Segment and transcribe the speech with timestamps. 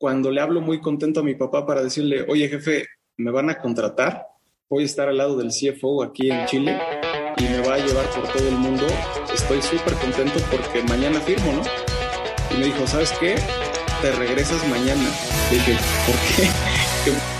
[0.00, 2.86] cuando le hablo muy contento a mi papá para decirle, oye jefe,
[3.18, 4.28] me van a contratar,
[4.66, 6.80] voy a estar al lado del CFO aquí en Chile
[7.36, 8.86] y me va a llevar por todo el mundo,
[9.32, 11.62] estoy súper contento porque mañana firmo, ¿no?
[12.50, 13.34] Y me dijo, ¿sabes qué?
[14.00, 15.06] Te regresas mañana.
[15.50, 15.76] dije,
[16.06, 17.30] ¿por qué?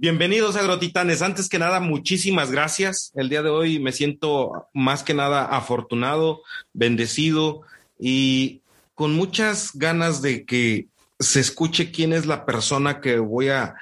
[0.00, 1.22] Bienvenidos agrotitanes.
[1.22, 3.10] Antes que nada, muchísimas gracias.
[3.16, 7.62] El día de hoy me siento más que nada afortunado, bendecido
[7.98, 8.62] y
[8.94, 10.86] con muchas ganas de que
[11.18, 13.74] se escuche quién es la persona que voy a,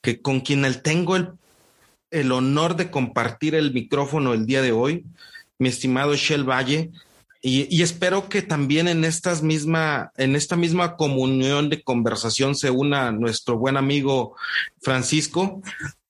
[0.00, 1.32] que con quien tengo el,
[2.10, 5.04] el honor de compartir el micrófono el día de hoy,
[5.58, 6.92] mi estimado Shell Valle.
[7.44, 13.10] Y, espero que también en estas misma, en esta misma comunión de conversación se una
[13.10, 14.36] nuestro buen amigo
[14.80, 15.60] Francisco,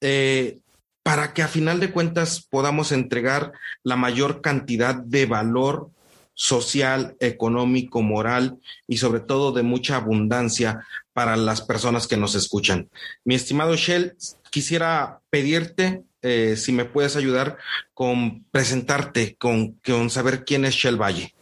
[0.03, 0.59] eh,
[1.03, 5.91] para que a final de cuentas podamos entregar la mayor cantidad de valor
[6.35, 12.91] social, económico, moral y sobre todo de mucha abundancia para las personas que nos escuchan.
[13.25, 14.17] Mi estimado Shell,
[14.51, 17.59] quisiera pedirte eh, si me puedes ayudar
[17.95, 21.35] con presentarte, con, con saber quién es Shell Valle.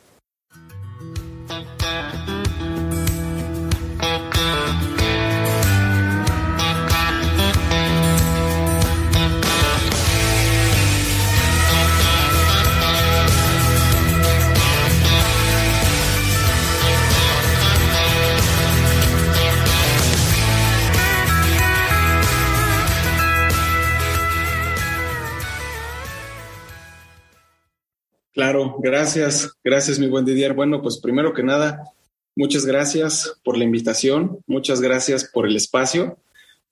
[28.40, 30.54] Claro, gracias, gracias mi buen Didier.
[30.54, 31.92] Bueno, pues primero que nada,
[32.34, 36.16] muchas gracias por la invitación, muchas gracias por el espacio.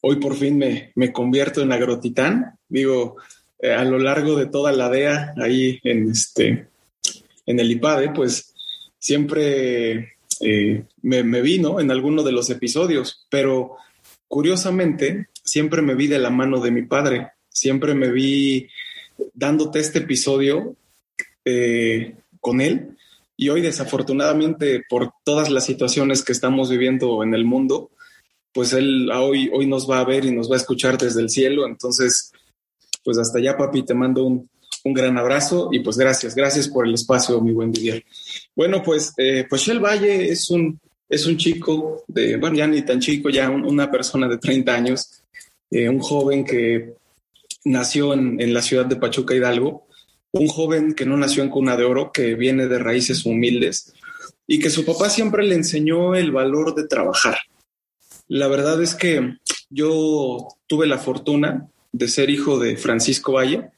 [0.01, 2.59] Hoy por fin me, me convierto en agrotitán.
[2.71, 3.17] Digo,
[3.59, 6.69] eh, a lo largo de toda la DEA, ahí en, este,
[7.45, 8.55] en el IPADE, pues
[8.99, 13.77] siempre eh, me, me vi en alguno de los episodios, pero
[14.27, 18.71] curiosamente siempre me vi de la mano de mi padre, siempre me vi
[19.35, 20.78] dándote este episodio
[21.49, 22.97] eh, con él.
[23.37, 27.91] Y hoy, desafortunadamente, por todas las situaciones que estamos viviendo en el mundo,
[28.53, 31.31] pues él hoy, hoy nos va a ver y nos va a escuchar desde el
[31.31, 31.67] cielo.
[31.67, 32.33] Entonces,
[33.05, 34.49] pues hasta allá, papi, te mando un,
[34.85, 38.05] un gran abrazo y pues gracias, gracias por el espacio, mi buen Didier.
[38.55, 40.79] Bueno, pues, eh, pues Shell Valle es un,
[41.09, 45.23] es un chico de, bueno, ya ni tan chico, ya una persona de 30 años,
[45.71, 46.95] eh, un joven que
[47.65, 49.87] nació en, la ciudad de Pachuca Hidalgo
[50.39, 53.93] un joven que no nació en cuna de oro, que viene de raíces humildes
[54.47, 57.39] y que su papá siempre le enseñó el valor de trabajar.
[58.29, 59.37] La verdad es que
[59.69, 63.71] yo tuve la fortuna de ser hijo de Francisco Valle,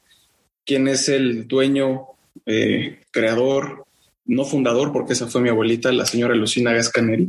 [0.65, 2.07] quien es el dueño,
[2.45, 3.85] eh, creador,
[4.25, 7.27] no fundador, porque esa fue mi abuelita, la señora Lucina Gascaneri,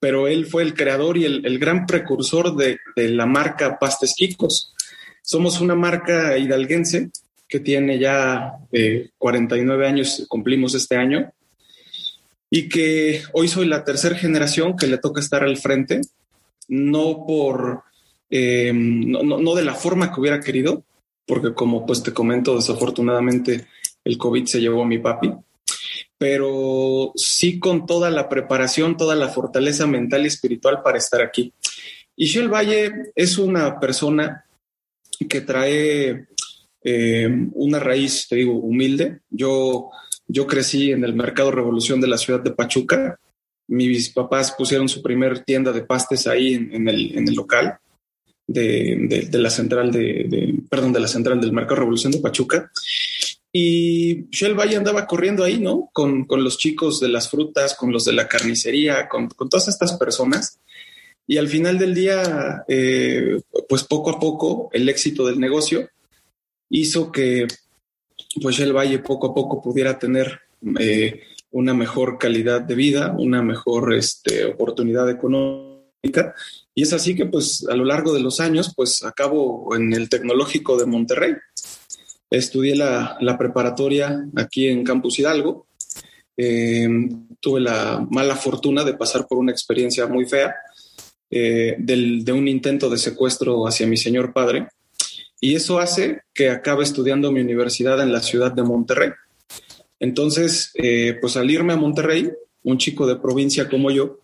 [0.00, 4.74] pero él fue el creador y el, gran precursor de, de, la marca Pastes Quicos.
[5.22, 7.10] Somos una marca hidalguense
[7.48, 8.58] que tiene ya
[9.16, 11.32] 49 eh, años, cumplimos este año,
[12.50, 16.00] y que hoy soy la tercera generación que le toca estar al frente,
[16.68, 17.82] no por,
[18.30, 20.84] eh, no, de la forma que hubiera querido,
[21.26, 23.66] porque como pues te comento, desafortunadamente
[24.04, 25.32] el COVID se llevó a mi papi,
[26.16, 31.52] pero sí con toda la preparación, toda la fortaleza mental y espiritual para estar aquí.
[32.16, 34.44] Y Shell Valle es una persona
[35.28, 36.26] que trae
[36.90, 39.20] eh, una raíz, te digo, humilde.
[39.28, 39.90] Yo,
[40.26, 43.18] yo crecí en el mercado Revolución de la ciudad de Pachuca.
[43.66, 47.78] Mis papás pusieron su primer tienda de pastes ahí en, el, en el, local
[48.46, 52.70] de, de, la central de, perdón, de la central del mercado Revolución de Pachuca.
[53.52, 55.90] Y Shell Valle andaba corriendo ahí, ¿no?
[55.92, 59.68] Con, con, los chicos de las frutas, con los de la carnicería, con, con todas
[59.68, 60.58] estas personas.
[61.26, 65.90] Y al final del día, eh, pues poco a poco, el éxito del negocio
[66.70, 67.46] hizo que
[68.42, 70.40] pues el Valle poco a poco pudiera tener
[70.78, 76.34] eh, una mejor calidad de vida, una mejor este, oportunidad económica.
[76.74, 80.08] Y es así que pues a lo largo de los años pues acabo en el
[80.08, 81.34] Tecnológico de Monterrey.
[82.30, 85.66] Estudié la, preparatoria aquí en Campus Hidalgo.
[86.36, 90.54] Em, tuve la mala fortuna de pasar por una experiencia muy fea
[91.30, 94.68] eh, del, de un intento de secuestro hacia mi señor padre
[95.40, 99.10] y eso hace que acabe estudiando mi universidad en la ciudad de Monterrey.
[100.00, 102.30] Entonces, eh, pues al irme a Monterrey,
[102.64, 104.20] un chico de provincia como yo,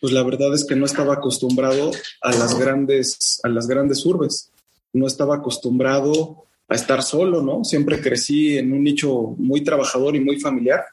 [0.00, 4.50] pues la verdad es que no estaba acostumbrado a las grandes, a las grandes urbes.
[4.92, 7.64] no estaba acostumbrado a estar solo, ¿no?
[7.64, 10.84] Siempre crecí en un nicho muy trabajador y muy familiar.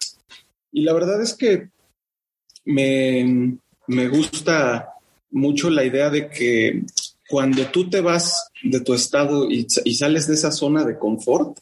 [0.72, 1.70] Y la verdad es que
[2.66, 3.58] me,
[3.88, 4.90] me gusta
[5.30, 6.84] mucho la idea de que
[7.32, 11.58] cuando tú te vas de tu estado y, y, sales de esa zona de confort,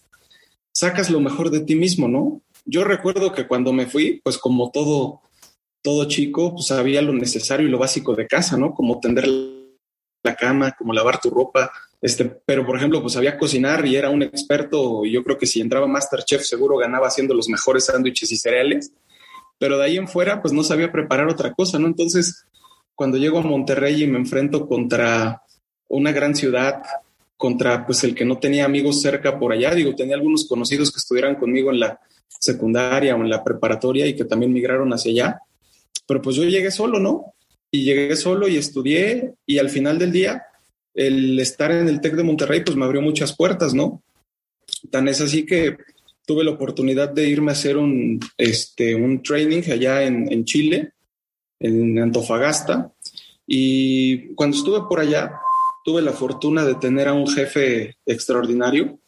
[0.74, 2.42] sacas lo mejor de ti mismo, ¿no?
[2.66, 5.22] Yo recuerdo que cuando me fui, pues como todo,
[5.84, 8.74] todo chico, pues había lo necesario y lo básico de casa, ¿no?
[8.74, 9.28] Como tender
[10.24, 11.72] la cama, como lavar tu ropa,
[12.02, 15.06] este, pero por ejemplo, pues sabía cocinar y era un experto.
[15.06, 18.92] Y yo creo que si entraba Masterchef, seguro ganaba haciendo los mejores sándwiches y cereales.
[19.58, 21.88] Pero de ahí en fuera, pues no sabía preparar otra cosa, ¿no?
[21.88, 22.46] Entonces,
[22.96, 25.44] cuando llego a Monterrey y me enfrento contra
[25.90, 26.82] una gran ciudad,
[27.40, 30.98] contra pues el que no tenía amigos cerca por allá, digo, tenía algunos conocidos que
[30.98, 31.98] estuvieran conmigo en la
[32.28, 35.40] secundaria o en la preparatoria y que también migraron hacia allá,
[36.06, 37.34] pero pues yo llegué solo, ¿no?
[37.72, 40.44] Y llegué solo y estudié y al final del día
[40.94, 44.04] el estar en el TEC de Monterrey pues me abrió muchas puertas, ¿no?
[44.92, 45.78] Tan es así que
[46.26, 50.92] tuve la oportunidad de irme a hacer un, este, un training allá en, en Chile,
[51.58, 52.92] en Antofagasta,
[53.48, 55.40] y cuando estuve por allá
[55.90, 59.00] tuve la fortuna de tener a un jefe extraordinario,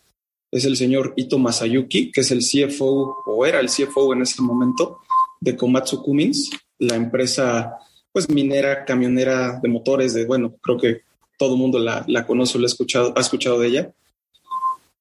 [0.49, 4.41] es el señor Ito Masayuki, que es el CFO o era el CFO en ese
[4.41, 4.97] momento
[5.39, 6.49] de Komatsu Cummins,
[6.79, 7.77] la empresa
[8.11, 11.01] pues minera, camionera de motores de, bueno, creo que
[11.37, 13.93] todo el mundo la, la conoce, lo ha escuchado, ha escuchado de ella.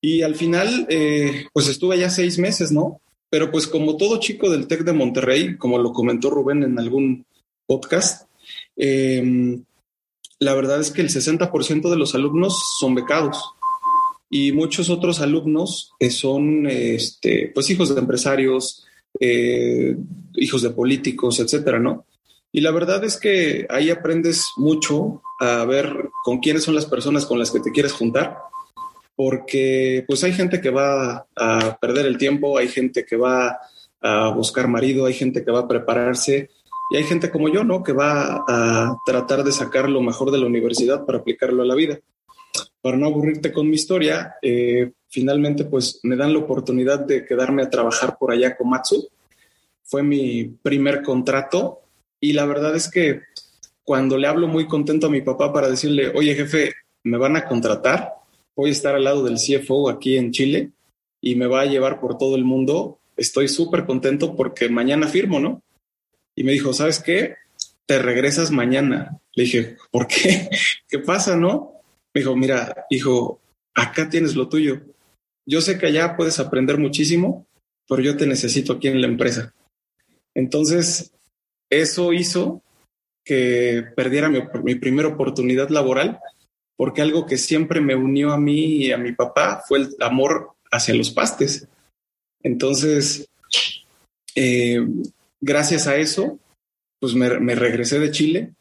[0.03, 3.01] Y al final, eh, pues estuve allá seis meses, ¿no?
[3.31, 7.25] Pero pues como todo chico del TEC de Monterrey, como lo comentó Rubén en algún
[7.65, 8.29] podcast,
[8.77, 9.63] eh,
[10.41, 13.55] la verdad es que el 60% de los alumnos son becados
[14.31, 18.87] y muchos otros alumnos son este, pues hijos de empresarios,
[19.19, 19.97] eh,
[20.35, 22.07] hijos de políticos, etcétera, ¿no?
[22.53, 27.27] Y la verdad es que ahí aprendes mucho a ver con quiénes son las personas
[27.27, 28.39] con las que te quieres juntar,
[29.15, 33.59] porque pues hay gente que va a perder el tiempo, hay gente que va
[34.01, 36.49] a buscar marido, hay gente que va a prepararse
[36.91, 37.85] y hay gente como yo, ¿no?
[37.85, 41.77] Que va a tratar de sacar lo mejor de la universidad para aplicarlo a la
[41.77, 42.01] vida.
[42.83, 47.63] Para no aburrirte con mi historia, eh, finalmente pues me dan la oportunidad de quedarme
[47.63, 49.09] a trabajar por allá con Matsu.
[49.85, 51.81] Fue mi primer contrato
[52.19, 53.21] y la verdad es que
[53.85, 56.73] cuando le hablo muy contento a mi papá para decirle, oye jefe,
[57.05, 58.15] me van a contratar,
[58.57, 60.71] voy a estar al lado del CFO aquí en Chile
[61.21, 65.39] y me va a llevar por todo el mundo, estoy súper contento porque mañana firmo,
[65.39, 65.63] ¿no?
[66.41, 67.37] Y me dijo, ¿sabes qué?
[67.85, 69.21] Te regresas mañana.
[69.35, 70.49] Le dije, ¿por qué?
[70.89, 71.83] ¿Qué pasa, no?
[72.15, 73.43] Me dijo, mira, hijo,
[73.75, 74.81] acá tienes lo tuyo.
[75.45, 77.47] Yo sé que allá puedes aprender muchísimo,
[77.87, 79.53] pero yo te necesito aquí en la empresa.
[80.35, 81.13] Entonces,
[81.69, 82.63] eso hizo
[83.23, 86.21] que perdiera mi, primera oportunidad laboral,
[86.75, 90.53] porque algo que siempre me unió a mí y a mi papá fue el amor
[90.73, 91.69] hacia los pastes.
[92.43, 93.29] Entonces,
[94.35, 94.83] eh,
[95.41, 96.39] gracias a eso,
[97.01, 98.55] pues me, regresé de Chile,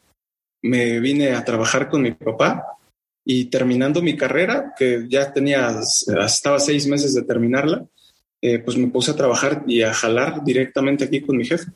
[0.63, 2.77] me vine a trabajar con mi papá
[3.25, 5.79] y terminando mi carrera, que ya tenía,
[6.25, 7.85] estaba seis meses de terminarla,
[8.41, 11.71] eh, pues me puse a trabajar y a jalar directamente aquí con mi jefe.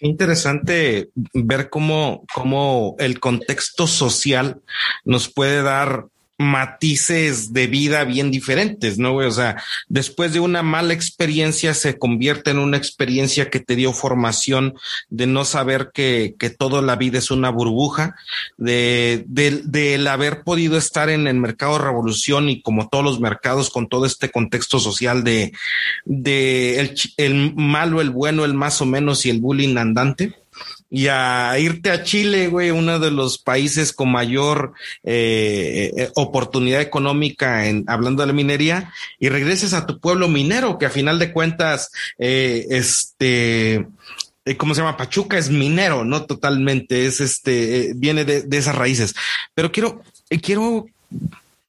[0.00, 4.60] Interesante ver cómo, cómo el contexto social
[5.04, 9.16] nos puede dar matices de vida bien diferentes, ¿no?
[9.16, 13.92] O sea, después de una mala experiencia se convierte en una experiencia que te dio
[13.92, 14.74] formación
[15.08, 18.16] de no saber que, que toda la vida es una burbuja,
[18.58, 23.88] de, del haber podido estar en el mercado revolución y como todos los mercados con
[23.88, 25.52] todo este contexto social de,
[26.04, 30.34] de el malo, el bueno, el más o menos y el bullying andante
[30.90, 36.80] y a irte a Chile, güey, uno de los países con mayor eh, eh, oportunidad
[36.80, 41.18] económica en hablando de la minería, y regreses a tu pueblo minero, que a final
[41.18, 43.86] de cuentas, eh, este,
[44.56, 44.96] ¿cómo se llama?
[44.96, 49.14] Pachuca es minero, no totalmente, es este, viene de, esas raíces.
[49.54, 50.02] Pero quiero,
[50.40, 50.86] quiero,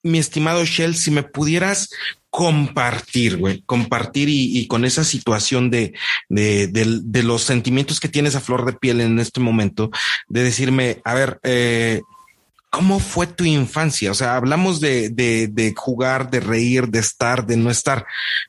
[0.04, 1.90] mi estimado Shell, si me pudieras
[2.30, 5.94] compartir, güey, compartir y, y, con esa situación de,
[6.30, 9.90] de, de, de, los sentimientos que tienes a flor de piel en este momento,
[10.28, 12.02] de decirme, a ver, eh,
[12.70, 14.12] ¿cómo fue tu infancia?
[14.12, 18.06] O sea, hablamos de, de, jugar, de reír, de estar, de no estar,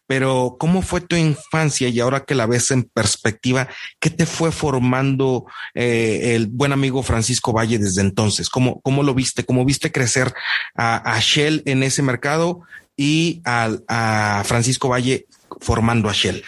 [0.06, 1.88] pero ¿cómo fue tu infancia?
[1.88, 3.68] Y ahora que la ves en perspectiva,
[4.00, 8.50] ¿qué te fue formando eh, el buen amigo Francisco Valle desde entonces?
[8.50, 9.44] ¿Cómo, cómo lo viste?
[9.44, 10.34] ¿Cómo viste crecer
[10.74, 12.62] a, a Shell en ese mercado?
[12.98, 15.26] Y al, a Francisco Valle
[15.60, 16.42] formando a Shell?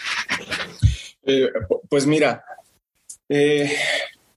[1.23, 1.47] Eh,
[1.89, 2.43] pues mira,
[3.29, 3.71] eh,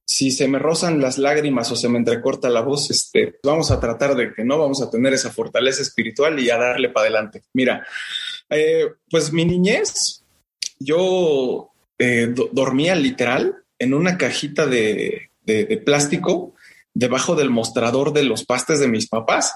[0.04, 3.80] si se me rozan las lágrimas o se me entrecorta la voz, este, vamos a
[3.80, 7.42] tratar de que no vamos a tener esa fortaleza espiritual y a darle para adelante.
[7.52, 7.85] Mira,
[8.49, 10.23] eh, pues mi niñez,
[10.78, 11.71] yo
[12.52, 16.54] dormía literal en una cajita de, de, plástico
[16.92, 19.54] debajo del mostrador de los pastes de mis papás,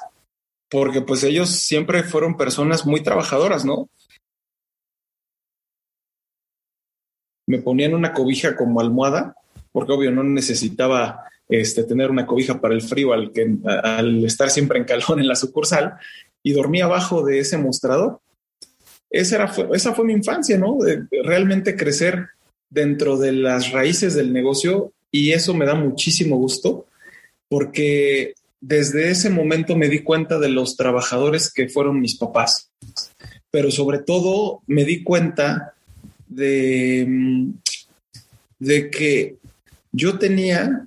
[0.71, 3.89] porque pues ellos siempre fueron personas muy trabajadoras, ¿no?
[7.47, 9.35] Me ponían una cobija como almohada,
[9.73, 14.51] porque obvio no necesitaba este, tener una cobija para el frío al, que, al estar
[14.51, 15.95] siempre en calor en la sucursal
[16.43, 18.21] y dormía abajo de ese mostrador.
[19.11, 20.77] Esa, era, esa fue mi infancia, ¿no?
[20.77, 22.29] De realmente crecer
[22.69, 26.87] dentro de las raíces del negocio y eso me da muchísimo gusto
[27.49, 32.71] porque desde ese momento me di cuenta de los trabajadores que fueron mis papás,
[33.51, 35.75] pero sobre todo me di cuenta
[36.27, 37.51] de, mm,
[38.59, 39.37] de que
[39.93, 40.87] yo tenía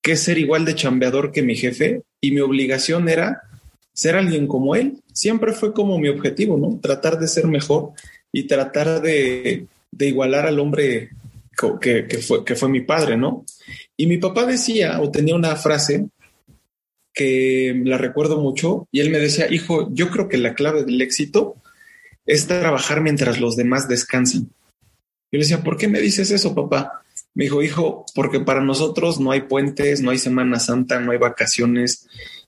[0.00, 3.42] que ser igual de chambeador que mi jefe y mi obligación era
[3.92, 5.02] ser alguien como él.
[5.12, 6.78] Siempre fue como mi objetivo, ¿no?
[6.80, 7.90] Tratar de ser mejor
[8.32, 11.10] y tratar de, de igualar al hombre
[11.80, 13.44] que, fue, que fue mi padre, ¿no?
[13.96, 16.06] Y mi papá decía o tenía una frase
[17.18, 21.02] que la recuerdo mucho y él me decía, hijo, yo creo que la clave del
[21.02, 21.56] éxito
[22.26, 24.42] es trabajar mientras los demás descansen.
[24.42, 27.02] Yo le decía, ¿por qué me dices eso, papá?
[27.34, 31.18] Me dijo, hijo, porque para nosotros no hay puentes, no hay Semana Santa, no hay
[31.18, 32.06] vacaciones,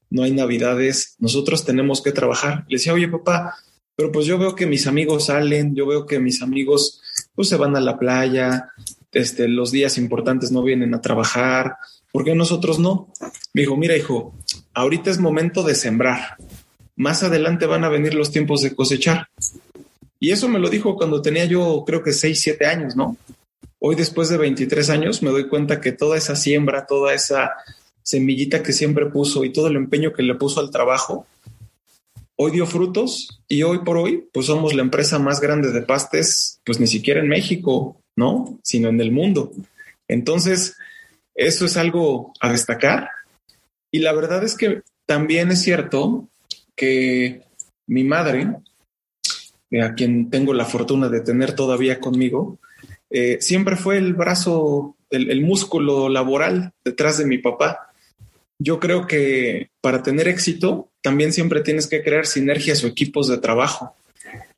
[0.09, 2.65] no hay Navidades, nosotros tenemos que trabajar.
[2.69, 3.57] Le decía, oye, papá,
[3.97, 7.03] pero pues yo veo que mis amigos salen, yo veo que mis amigos
[7.35, 8.71] pues se van a la playa,
[9.11, 11.75] este, los días importantes no vienen a trabajar,
[12.12, 13.12] ¿por qué nosotros no?
[13.53, 14.35] Me dijo, mira hijo,
[14.75, 16.37] ahorita es momento de sembrar,
[16.97, 19.29] más adelante van a venir los tiempos de cosechar.
[20.19, 23.17] Y eso me lo dijo cuando tenía yo creo que 6, 7 años, ¿no?
[23.79, 27.53] Hoy después de 23 años me doy cuenta que toda esa siembra, toda esa
[28.03, 31.27] semillita que siempre puso y todo el empeño que le puso al trabajo,
[32.37, 36.61] hoy dio frutos y hoy por hoy, pues somos la empresa más grande de pastes,
[36.65, 38.59] pues ni siquiera en México, ¿no?
[38.62, 39.53] Sino en el mundo.
[40.09, 40.77] Entonces,
[41.35, 43.09] eso es algo a destacar.
[43.90, 46.28] Y la verdad es que también es cierto
[46.76, 47.42] que
[47.87, 48.54] mi madre,
[49.70, 52.59] eh, a quien tengo la fortuna de tener todavía conmigo,
[53.11, 57.90] eh, siempre fue el brazo, el músculo laboral detrás de mi papá
[58.61, 63.38] yo creo que para tener éxito también siempre tienes que crear sinergias o equipos de
[63.38, 63.94] trabajo.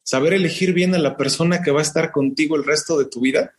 [0.02, 3.20] Saber elegir bien a la persona que va a estar contigo el resto de tu
[3.20, 3.54] vida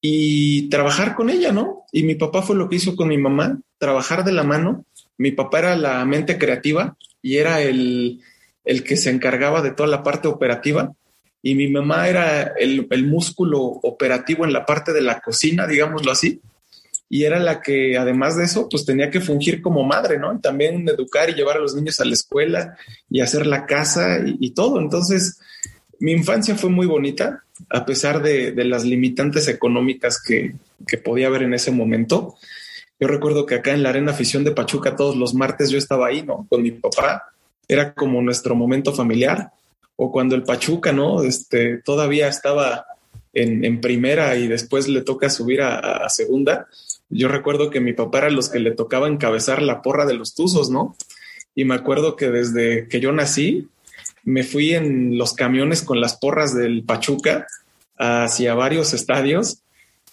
[0.00, 1.84] y trabajar con ella, ¿no?
[1.92, 4.84] Y mi papá fue lo que hizo con mi mamá, trabajar de la mano.
[5.18, 8.20] Mi papá era la mente creativa y era el,
[8.64, 10.92] el que se encargaba de toda la parte operativa
[11.42, 16.12] y mi mamá era el, el músculo operativo en la parte de la cocina, digámoslo
[16.12, 16.40] así
[17.12, 20.32] y era la que además de eso, pues tenía que fungir como madre, ¿no?
[20.32, 22.76] Y también educar y llevar a los niños a la escuela
[23.10, 24.78] y hacer la casa y, todo.
[24.78, 25.40] Entonces,
[26.00, 30.54] mi infancia fue muy bonita, a pesar de, las limitantes económicas que,
[30.86, 32.34] que, podía haber en ese momento.
[32.98, 36.08] Yo recuerdo que acá en la Arena Afición de Pachuca todos los martes yo estaba
[36.08, 36.46] ahí, ¿no?
[36.48, 37.32] Con mi papá.
[37.68, 39.52] Era como nuestro momento familiar.
[39.96, 41.22] O cuando el Pachuca, ¿no?
[41.22, 42.86] Este, todavía estaba
[43.32, 46.66] en, primera y después le toca subir a segunda
[47.10, 50.34] yo recuerdo que mi papá era los que le tocaba encabezar la porra de los
[50.34, 50.96] Tuzos, ¿no?
[51.56, 53.68] Y me acuerdo que desde que yo nací,
[54.24, 57.46] me fui en los camiones con las porras del Pachuca
[57.96, 59.62] hacia varios estadios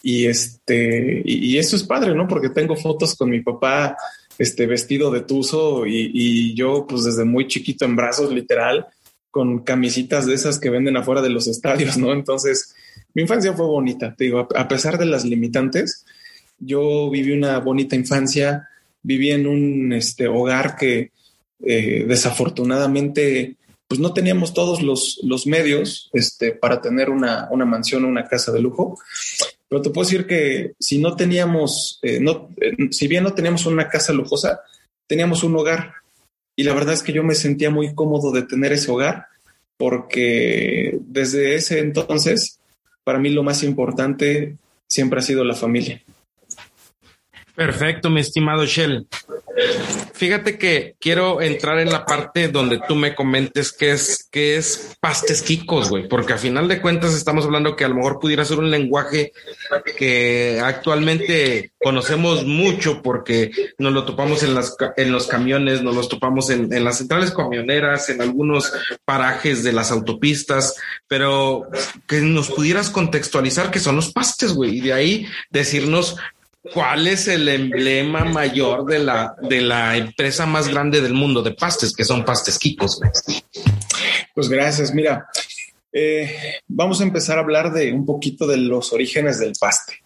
[0.04, 2.28] y este y, eso es padre, ¿no?
[2.28, 3.98] Porque tengo fotos con mi papá
[4.38, 8.86] este vestido de tuzo y, y, yo pues desde muy chiquito en brazos literal
[9.32, 12.14] con camisitas de esas que venden afuera de los estadios, ¿no?
[12.14, 12.76] Entonces
[13.14, 16.06] mi infancia fue bonita, te digo, a pesar de las limitantes,
[16.60, 18.68] yo viví una bonita infancia,
[19.02, 21.12] viví en un este, hogar que
[21.66, 23.57] eh, desafortunadamente
[23.88, 28.26] pues no teníamos todos los, los medios este, para tener una, una mansión o una
[28.26, 29.00] casa de lujo.
[29.70, 33.66] Pero te puedo decir que si no teníamos, eh, no, eh, si bien no teníamos
[33.66, 34.62] una casa lujosa,
[35.08, 35.94] teníamos un hogar.
[36.56, 39.28] Y la verdad es que yo me sentía muy cómodo de tener ese hogar
[39.78, 42.60] porque desde ese entonces,
[43.04, 46.02] para mí lo más importante siempre ha sido la familia.
[47.56, 49.08] Perfecto, mi estimado Shell.
[50.14, 54.98] Fíjate que quiero entrar en la parte donde tú me comentes qué es, qué es
[55.00, 58.46] pastes quicos, güey, porque a final de cuentas estamos hablando que a lo mejor pudiera
[58.46, 59.32] ser un lenguaje
[59.98, 66.10] que actualmente conocemos mucho porque nos lo topamos en, las, en los camiones, nos los
[66.10, 68.72] topamos en, en las centrales camioneras, en algunos
[69.06, 70.76] parajes de las autopistas,
[71.08, 71.68] pero
[72.08, 76.18] que nos pudieras contextualizar qué son los pastes, güey, y de ahí decirnos
[76.74, 81.52] ¿cuál es el emblema mayor de la, de la empresa más grande del mundo de
[81.52, 83.00] pastes, que son pastes Kikos?
[84.34, 84.94] Pues gracias.
[84.94, 85.28] Mira,
[85.92, 90.02] eh, vamos a empezar a hablar de un poquito de los orígenes del paste.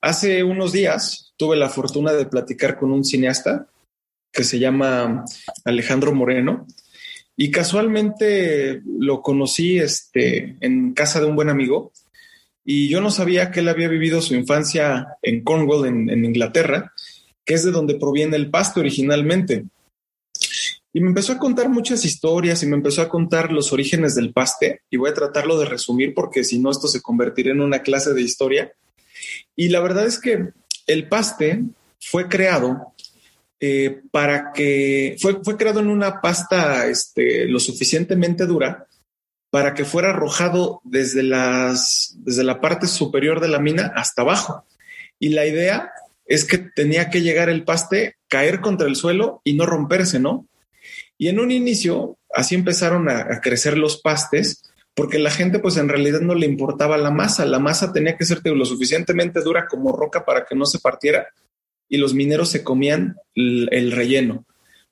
[0.00, 3.66] Hace unos días tuve la fortuna de platicar con un cineasta
[4.32, 5.24] que se llama
[5.64, 6.66] Alejandro Moreno
[7.36, 11.92] y casualmente lo conocí este, en casa de un buen amigo
[12.70, 16.92] y yo no sabía que él había vivido su infancia en Cornwall, en, Inglaterra,
[17.42, 19.64] que es de donde proviene el paste originalmente.
[20.92, 24.34] Y me empezó a contar muchas historias y me empezó a contar los orígenes del
[24.34, 27.80] paste y voy a tratarlo de resumir porque si no esto se convertiría en una
[27.80, 28.70] clase de historia.
[29.56, 30.48] Y la verdad es que
[30.86, 31.62] el paste
[31.98, 32.92] fue creado
[33.60, 38.87] eh, para que fue, fue creado en una pasta este, lo suficientemente dura
[39.50, 44.64] para que fuera arrojado desde, las, desde la parte superior de la mina hasta abajo.
[45.18, 45.90] Y la idea
[46.26, 50.46] es que tenía que llegar el paste, caer contra el suelo y no romperse, ¿no?
[51.16, 54.62] Y en un inicio, así empezaron a, crecer los pastes,
[54.94, 58.24] porque la gente pues en realidad no le importaba la masa, la masa tenía que
[58.24, 61.28] ser lo suficientemente dura como roca para que no se partiera
[61.88, 64.44] y los mineros se comían el, relleno.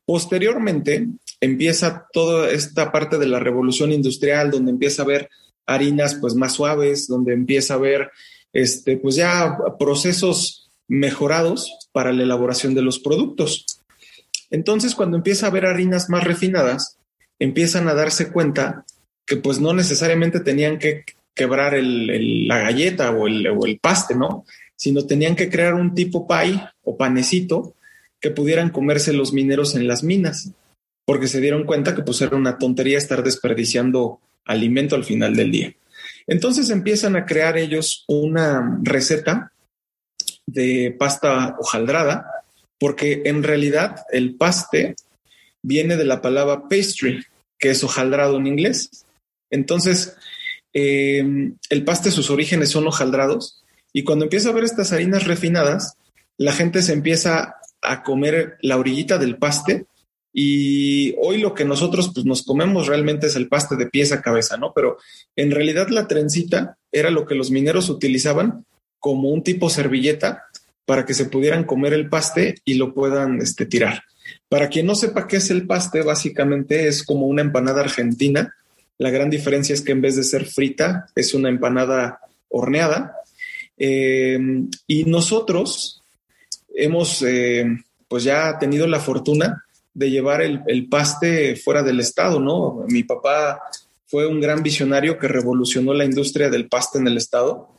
[0.07, 1.09] Posteriormente
[1.41, 5.29] empieza toda esta parte de la revolución industrial donde empieza a haber
[5.67, 8.11] harinas pues más suaves, donde empieza a haber
[8.53, 13.67] este pues ya procesos mejorados para la elaboración de los productos.
[14.51, 16.99] Entonces, cuando empieza a haber harinas más refinadas,
[17.41, 18.85] empiezan a darse cuenta
[19.27, 24.45] que pues no necesariamente tenían que quebrar la galleta o el, o el paste, ¿no?
[24.77, 27.75] sino tenían que crear un tipo pie o panecito
[28.21, 30.51] que pudieran comerse los mineros en las minas,
[31.05, 35.53] porque se dieron cuenta que pues era una tontería estar desperdiciando alimento al final del
[35.53, 35.75] día.
[36.27, 39.53] Entonces empiezan a crear ellos una receta
[40.47, 42.45] de pasta hojaldrada,
[42.79, 44.97] porque en realidad el paste
[45.63, 47.25] viene de la palabra pastry,
[47.59, 49.07] que es hojaldrado en inglés.
[49.51, 50.17] Entonces,
[50.73, 55.97] eh, el paste, sus orígenes son hojaldrados, y cuando empieza a ver estas harinas refinadas,
[56.37, 57.57] la gente se empieza
[57.91, 59.87] a comer la orillita del paste
[60.33, 64.21] y hoy lo que nosotros pues, nos comemos realmente es el paste de pies a
[64.21, 64.73] cabeza, ¿no?
[64.75, 64.99] Pero
[65.35, 68.67] en realidad la trencita era lo que los mineros utilizaban
[68.99, 70.45] como un tipo servilleta
[70.85, 74.03] para que se pudieran comer el paste y lo puedan este, tirar.
[74.49, 78.55] Para quien no sepa qué es el paste, básicamente es como una empanada argentina.
[78.99, 83.17] La gran diferencia es que en vez de ser frita, es una empanada horneada
[83.79, 84.39] eh,
[84.87, 86.03] y nosotros
[86.77, 87.67] hemos eh,
[88.07, 92.85] pues ya tenido la fortuna de llevar el, paste fuera del estado, ¿no?
[92.89, 93.61] Mi papá
[94.07, 97.71] fue un gran visionario que revolucionó la industria del paste en el estado.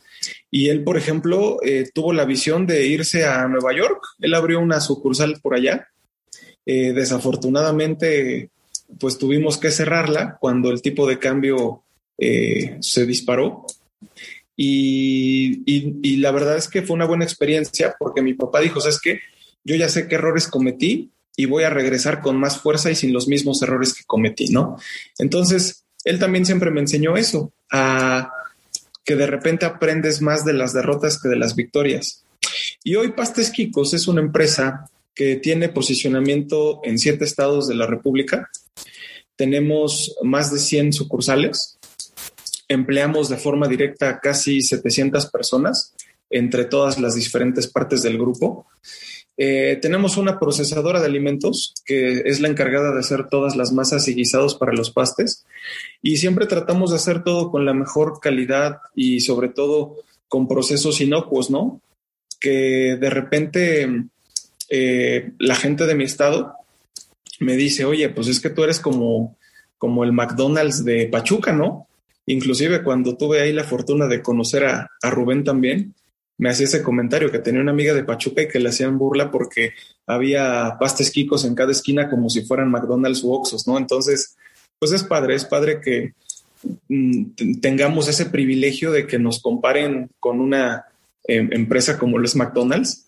[0.50, 4.02] Y él, por ejemplo, eh, tuvo la visión de irse a Nueva York.
[4.18, 5.88] Él abrió una sucursal por allá.
[6.66, 8.50] desafortunadamente,
[8.98, 11.84] pues tuvimos que cerrarla cuando el tipo de cambio
[12.18, 13.64] se disparó.
[14.60, 19.20] Y, la verdad es que fue una buena experiencia porque mi papá dijo, ¿sabes qué?
[19.62, 23.12] Yo ya sé qué errores cometí y voy a regresar con más fuerza y sin
[23.12, 24.76] los mismos errores que cometí, ¿no?
[25.18, 28.32] Entonces, él también siempre me enseñó eso, a
[29.04, 32.24] que de repente aprendes más de las derrotas que de las victorias.
[32.82, 37.86] Y hoy Pastes Kikos es una empresa que tiene posicionamiento en siete estados de la
[37.86, 38.50] República.
[39.36, 41.77] Tenemos más de 100 sucursales
[42.68, 45.94] empleamos de forma directa a casi 700 personas
[46.30, 48.66] entre todas las diferentes partes del grupo.
[49.40, 54.08] Eh, tenemos una procesadora de alimentos que es la encargada de hacer todas las masas
[54.08, 55.46] y guisados para los pastes
[56.02, 59.94] y siempre tratamos de hacer todo con la mejor calidad y sobre todo
[60.26, 61.80] con procesos inocuos, ¿no?
[62.40, 63.88] Que de repente
[64.68, 66.54] eh, la gente de mi estado
[67.38, 69.36] me dice, oye, pues es que tú eres como,
[69.78, 71.86] como el McDonald's de Pachuca, ¿no?
[72.30, 75.94] Inclusive cuando tuve ahí la fortuna de conocer a, Rubén también,
[76.36, 79.30] me hacía ese comentario que tenía una amiga de Pachuca y que le hacían burla
[79.30, 79.72] porque
[80.06, 83.78] había pastes quicos en cada esquina como si fueran McDonald's u Oxos, ¿no?
[83.78, 84.36] Entonces,
[84.78, 86.12] pues es padre, es padre que
[86.88, 90.84] mm, tengamos ese privilegio de que nos comparen con una
[91.24, 93.06] em, empresa como lo es McDonald's.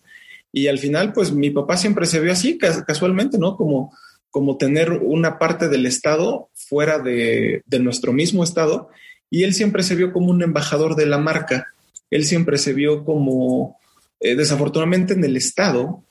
[0.51, 3.55] Y al final, pues mi papá siempre se vio así, casualmente, ¿no?
[3.55, 3.95] Como,
[4.31, 8.89] como tener una parte del Estado fuera de, de nuestro mismo Estado
[9.31, 11.73] y él siempre se vio como un embajador de la marca.
[12.11, 13.79] Él siempre se vio como,
[14.19, 16.03] eh, desafortunadamente en el Estado,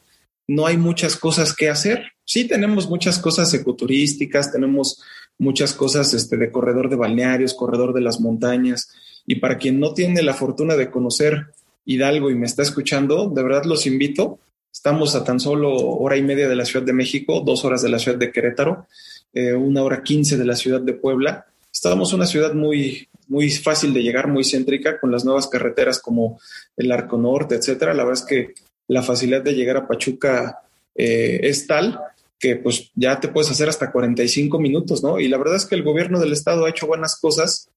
[0.49, 2.13] no hay muchas cosas que hacer.
[2.25, 5.03] Sí tenemos muchas cosas ecoturísticas, tenemos
[5.39, 8.91] muchas cosas este, de corredor de balnearios, corredor de las montañas.
[9.27, 11.49] Y para quien no tiene la fortuna de conocer
[11.85, 14.41] Hidalgo y me está escuchando, de verdad los invito.
[14.73, 17.91] Estamos a tan solo hora y media de la Ciudad de México, dos horas de
[17.91, 18.87] la Ciudad de Querétaro,
[19.35, 21.47] eh, una hora quince de la Ciudad de Puebla.
[21.83, 26.39] Estamos una ciudad muy, muy fácil de llegar, muy céntrica, con las nuevas carreteras como
[26.77, 27.95] el Arco Norte, etcétera.
[27.95, 28.55] La verdad es que
[28.87, 30.59] la facilidad de llegar a Pachuca
[30.95, 31.99] eh, es tal
[32.39, 35.19] que pues ya te puedes hacer hasta 45 minutos, ¿no?
[35.19, 37.71] Y la verdad es que el gobierno del estado ha hecho buenas cosas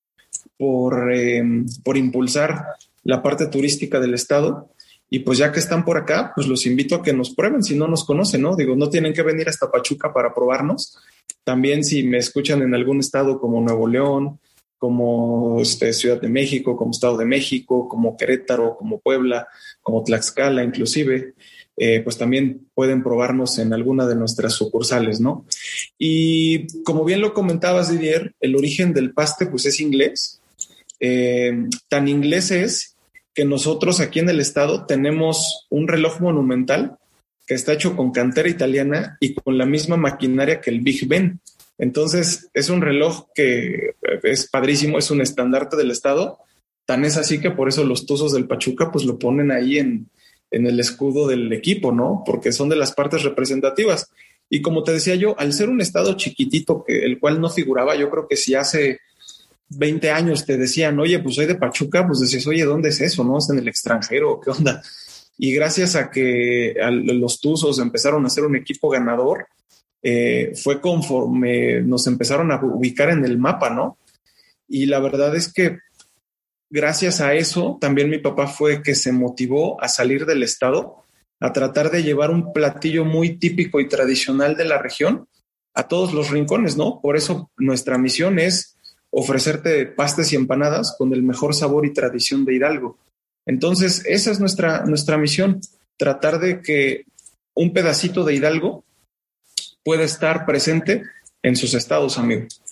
[0.58, 4.70] por, em, por impulsar la parte turística del estado.
[5.14, 7.76] Y pues ya que están por acá, pues los invito a que nos prueben si
[7.76, 8.56] no nos conocen, ¿no?
[8.56, 10.98] Digo, no tienen que venir hasta Pachuca para probarnos.
[11.44, 14.40] También si me escuchan en algún estado como Nuevo León,
[14.80, 19.48] como este, Ciudad de México, como Estado de México, como Querétaro, como Puebla,
[19.84, 21.36] como Tlaxcala inclusive,
[21.78, 25.46] eh, pues también pueden probarnos en alguna de nuestras sucursales, ¿no?
[26.00, 30.42] Y como bien lo comentabas, Didier, el origen del paste pues es inglés.
[31.00, 32.93] Eh, tan inglés es
[33.34, 36.98] que nosotros aquí en el estado tenemos un reloj monumental
[37.46, 41.42] que está hecho con cantera italiana y con la misma maquinaria que el Big Ben.
[41.78, 46.38] Entonces, es un reloj que es padrísimo, es un estandarte del estado.
[46.86, 50.10] Tan es así que por eso los Tuzos del Pachuca pues lo ponen ahí en,
[50.52, 52.24] en el escudo del equipo, ¿no?
[52.26, 54.10] Porque son de las partes representativas.
[54.50, 58.10] Y como te decía yo, al ser un estado chiquitito, el cual no figuraba, yo
[58.10, 59.00] creo que si hace
[59.78, 63.24] 20 años te decían, oye, pues soy de Pachuca, pues decías, oye, ¿dónde es eso?
[63.24, 63.38] ¿No?
[63.38, 64.40] ¿Es en el extranjero?
[64.40, 64.82] ¿Qué onda?
[65.38, 69.48] Y gracias a que los Tuzos empezaron a ser un equipo ganador,
[70.02, 73.98] eh, fue conforme nos empezaron a ubicar en el mapa, ¿no?
[74.68, 75.80] Y la verdad es que
[76.70, 81.04] gracias a eso, también mi papá fue que se motivó a salir del estado,
[81.40, 85.28] a tratar de llevar un platillo muy típico y tradicional de la región
[85.74, 87.00] a todos los rincones, ¿no?
[87.02, 88.78] Por eso nuestra misión es
[89.16, 92.98] ofrecerte pastes y empanadas con el mejor sabor y tradición de Hidalgo.
[93.46, 95.62] Entonces, esa es nuestra, nuestra misión,
[95.98, 97.06] tratar de que
[97.54, 98.84] un pedacito de Hidalgo
[99.84, 101.04] pueda estar presente
[101.44, 102.63] en sus estados, amigos.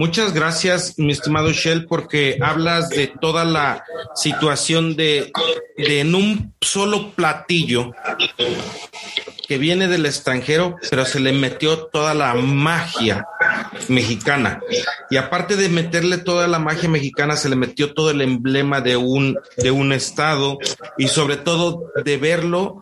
[0.00, 3.84] Muchas gracias, mi estimado Shell, porque hablas de toda la
[4.14, 5.30] situación de,
[5.76, 7.92] en un solo platillo
[9.46, 13.26] que viene del extranjero, pero se le metió toda la magia
[13.88, 14.62] mexicana.
[15.10, 18.96] Y aparte de meterle toda la magia mexicana, se le metió todo el emblema de
[18.96, 20.56] un, de un estado
[20.96, 22.80] y sobre todo de verlo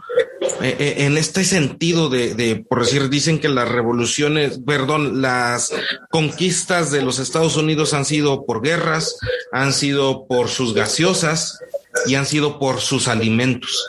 [0.60, 5.72] en este sentido de, por decir, dicen que las revoluciones, perdón, las
[6.10, 9.16] conquistas de los Estados Unidos han sido por guerras,
[9.52, 11.58] han sido por sus gaseosas,
[12.06, 13.88] y han sido por sus alimentos.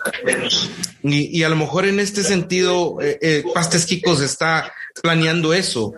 [1.04, 5.94] Y, a lo mejor en este sentido, eh, eh, Pastes Kikos está planeando eso.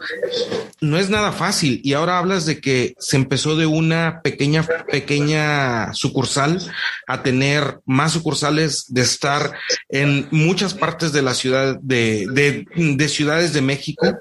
[0.79, 1.81] No es nada fácil.
[1.83, 6.59] Y ahora hablas de que se empezó de una pequeña, pequeña sucursal
[7.07, 9.53] a tener más sucursales, de estar
[9.89, 14.19] en muchas partes de la ciudad, de, de, de ciudades de México.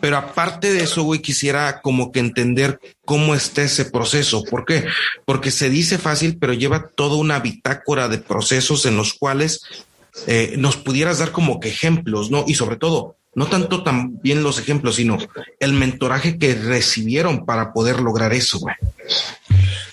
[0.00, 4.44] Pero aparte de eso, güey, quisiera como que entender cómo está ese proceso.
[4.44, 4.86] ¿Por qué?
[5.24, 9.62] Porque se dice fácil, pero lleva toda una bitácora de procesos en los cuales
[10.26, 12.44] eh, nos pudieras dar como que ejemplos, ¿no?
[12.46, 15.18] Y sobre todo, no tanto también los ejemplos, sino
[15.58, 18.74] el mentoraje que recibieron para poder lograr eso, güey.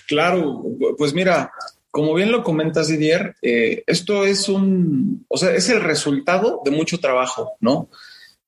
[0.06, 0.64] Claro,
[0.96, 1.52] pues mira,
[1.90, 6.70] como bien lo comentas, Didier, eh, esto es un, o sea, es el resultado de
[6.70, 7.88] mucho trabajo, ¿no?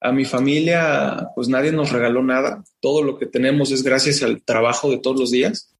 [0.00, 2.64] A mi familia, pues nadie nos regaló nada.
[2.80, 5.74] Todo lo que tenemos es gracias al trabajo de todos los días.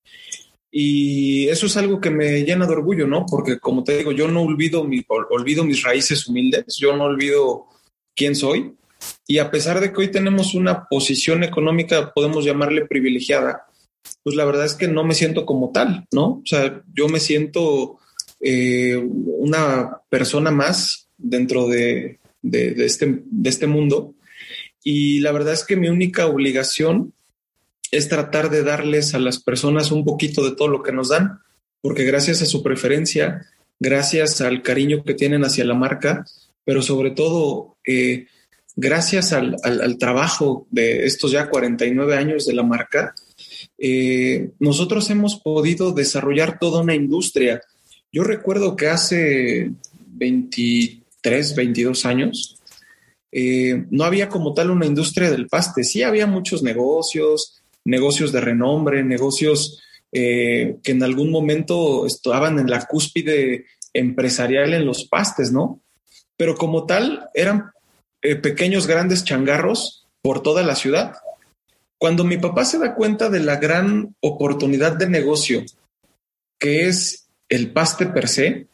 [0.70, 3.26] Y eso es algo que me llena de orgullo, ¿no?
[3.26, 7.66] Porque como te digo, yo no olvido, mi, olvido mis raíces humildes, yo no olvido
[8.14, 8.74] quién soy.
[9.26, 13.66] Y a pesar de que hoy tenemos una posición económica, podemos llamarle privilegiada,
[14.22, 16.26] pues la verdad es que no me siento como tal, ¿no?
[16.26, 17.98] O sea, yo me siento
[18.40, 24.14] eh, una persona más dentro de, de, este, de este mundo.
[24.82, 27.12] Y la verdad es que mi única obligación
[27.90, 31.40] es tratar de darles a las personas un poquito de todo lo que nos dan,
[31.80, 33.46] porque gracias a su preferencia,
[33.78, 36.24] gracias al cariño que tienen hacia la marca,
[36.64, 38.26] pero sobre todo eh,
[38.80, 43.14] gracias al, trabajo de estos ya 49 años de la marca,
[43.78, 47.60] eh, nosotros hemos podido desarrollar toda una industria.
[48.10, 49.70] Yo recuerdo que hace
[50.06, 52.58] 20, tres, 22 años,
[53.30, 55.84] eh, no había como tal una industria del paste.
[55.84, 62.70] Sí había muchos negocios, negocios de renombre, negocios eh, que en algún momento estaban en
[62.70, 65.82] la cúspide empresarial en los pastes, ¿no?
[66.36, 67.70] Pero como tal, eran
[68.22, 71.14] eh, pequeños, grandes changarros por toda la ciudad.
[71.98, 75.64] Cuando mi papá se da cuenta de la gran oportunidad de negocio
[76.58, 78.66] que es el paste per se,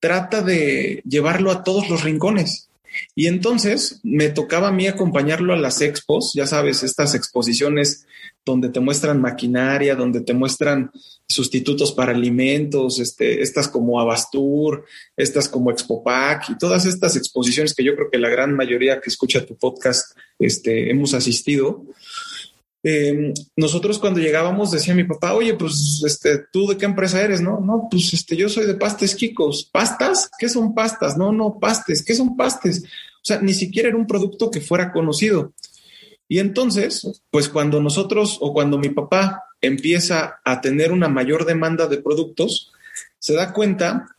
[0.00, 2.68] trata de llevarlo a todos los rincones.
[3.14, 8.06] Y entonces me tocaba a mí acompañarlo a las expos, ya sabes, estas exposiciones
[8.44, 10.90] donde te muestran maquinaria, donde te muestran
[11.26, 14.84] sustitutos para alimentos, este, estas como Abastur,
[15.16, 19.08] estas como Expopac y todas estas exposiciones que yo creo que la gran mayoría que
[19.08, 21.84] escucha tu podcast este, hemos asistido.
[22.86, 27.40] Em, nosotros cuando llegábamos decía mi papá, oye, pues este, tú de qué empresa eres,
[27.40, 27.58] no?
[27.58, 29.70] No, pues este, yo soy de pastes Kikos.
[29.72, 30.30] ¿Pastas?
[30.38, 31.16] ¿Qué son pastas?
[31.16, 32.04] No, no, pastes.
[32.04, 32.84] ¿Qué son pastes?
[32.84, 35.54] O sea, ni siquiera era un producto que fuera conocido.
[36.28, 41.86] Y entonces, pues cuando nosotros o cuando mi papá empieza a tener una mayor demanda
[41.86, 42.70] de productos,
[43.18, 44.14] se da cuenta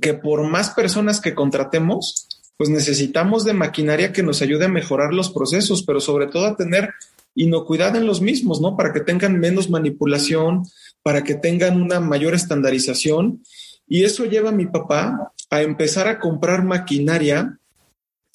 [0.00, 5.12] que por más personas que contratemos, pues necesitamos de maquinaria que nos ayude a mejorar
[5.12, 6.90] los procesos, pero sobre todo a tener
[7.34, 8.76] inocuidad en los mismos, ¿no?
[8.76, 10.64] Para que tengan menos manipulación,
[11.02, 13.42] para que tengan una mayor estandarización.
[13.86, 17.58] Y eso lleva a mi papá a empezar a comprar maquinaria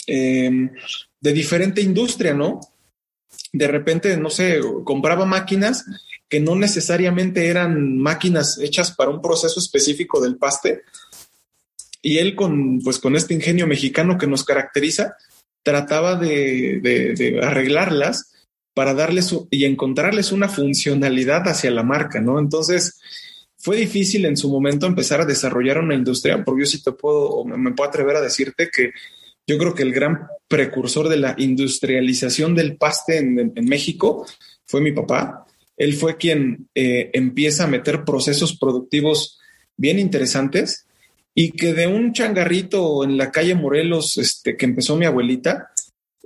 [0.07, 0.71] em,
[1.19, 2.59] de diferente industria, ¿no?
[3.51, 5.85] De repente, no sé, compraba máquinas
[6.27, 10.81] que no necesariamente eran máquinas hechas para un proceso específico del paste.
[12.01, 15.15] Y él con, pues, con este ingenio mexicano que nos caracteriza,
[15.63, 18.34] trataba de, de arreglarlas
[18.75, 22.37] para darles y encontrarles una funcionalidad hacia la marca, ¿no?
[22.37, 22.99] Entonces,
[23.57, 27.43] fue difícil en su momento empezar a desarrollar una industria, porque yo sí te puedo,
[27.45, 28.91] me puedo atrever a decirte que
[29.47, 34.27] yo creo que el gran precursor de la industrialización del paste en, México
[34.65, 35.45] fue mi papá.
[35.77, 39.39] Él fue quien eh, empieza a meter procesos productivos
[39.77, 40.85] bien interesantes
[41.33, 45.71] y que de un changarrito en la calle Morelos, este, que empezó mi abuelita,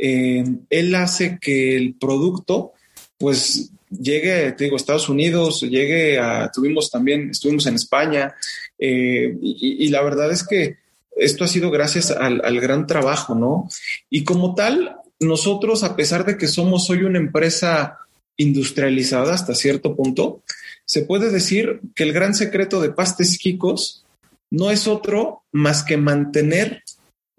[0.01, 2.71] eh, él hace que el producto,
[3.17, 8.33] pues, llegue, te digo, a Estados Unidos, llegue a, tuvimos también, estuvimos en España,
[8.77, 10.77] eh, y, la verdad es que
[11.17, 13.67] esto ha sido gracias al, gran trabajo, ¿no?
[14.09, 17.97] Y como tal, nosotros, a pesar de que somos hoy una empresa
[18.38, 20.43] industrializada hasta cierto punto,
[20.85, 24.05] se puede decir que el gran secreto de Pastes Kikos
[24.49, 26.83] no es otro más que mantener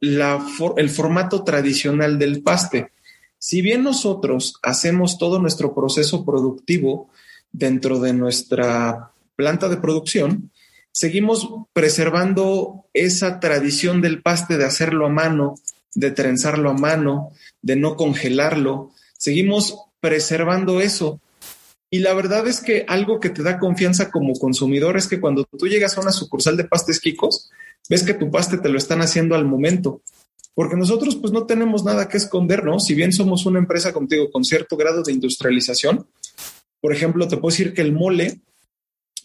[0.00, 2.92] el formato tradicional del paste.
[3.38, 7.08] Si bien nosotros hacemos todo nuestro proceso productivo
[7.52, 10.50] dentro de nuestra planta de producción,
[10.92, 15.54] seguimos preservando esa tradición del paste de hacerlo a mano,
[15.94, 17.32] de trenzarlo a mano,
[17.62, 18.92] de no congelarlo.
[19.16, 21.20] Seguimos preservando eso.
[21.88, 25.44] Y la verdad es que algo que te da confianza como consumidor es que cuando
[25.44, 27.50] tú llegas a una sucursal de pastes Kikos,
[27.90, 30.00] ves que tu paste te lo están haciendo al momento.
[30.54, 32.78] Porque nosotros pues no tenemos nada que esconder, ¿no?
[32.80, 36.06] Si bien somos una empresa, contigo con cierto grado de industrialización,
[36.80, 38.40] por ejemplo, te puedo decir que el mole,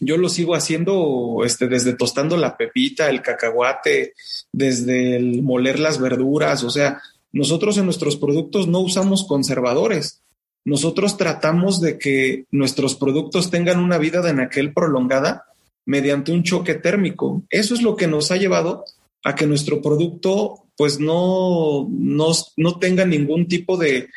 [0.00, 4.14] yo lo sigo haciendo este, desde tostando la pepita, el cacahuate,
[4.52, 7.00] desde el moler las verduras, o sea,
[7.32, 10.22] nosotros en nuestros productos no usamos conservadores.
[10.64, 15.44] Nosotros tratamos de que nuestros productos tengan una vida de anaquel prolongada
[15.86, 17.44] mediante un choque térmico.
[17.48, 18.84] Eso es lo que nos ha llevado
[19.24, 24.10] a que nuestro producto pues no, no, tenga ningún tipo de,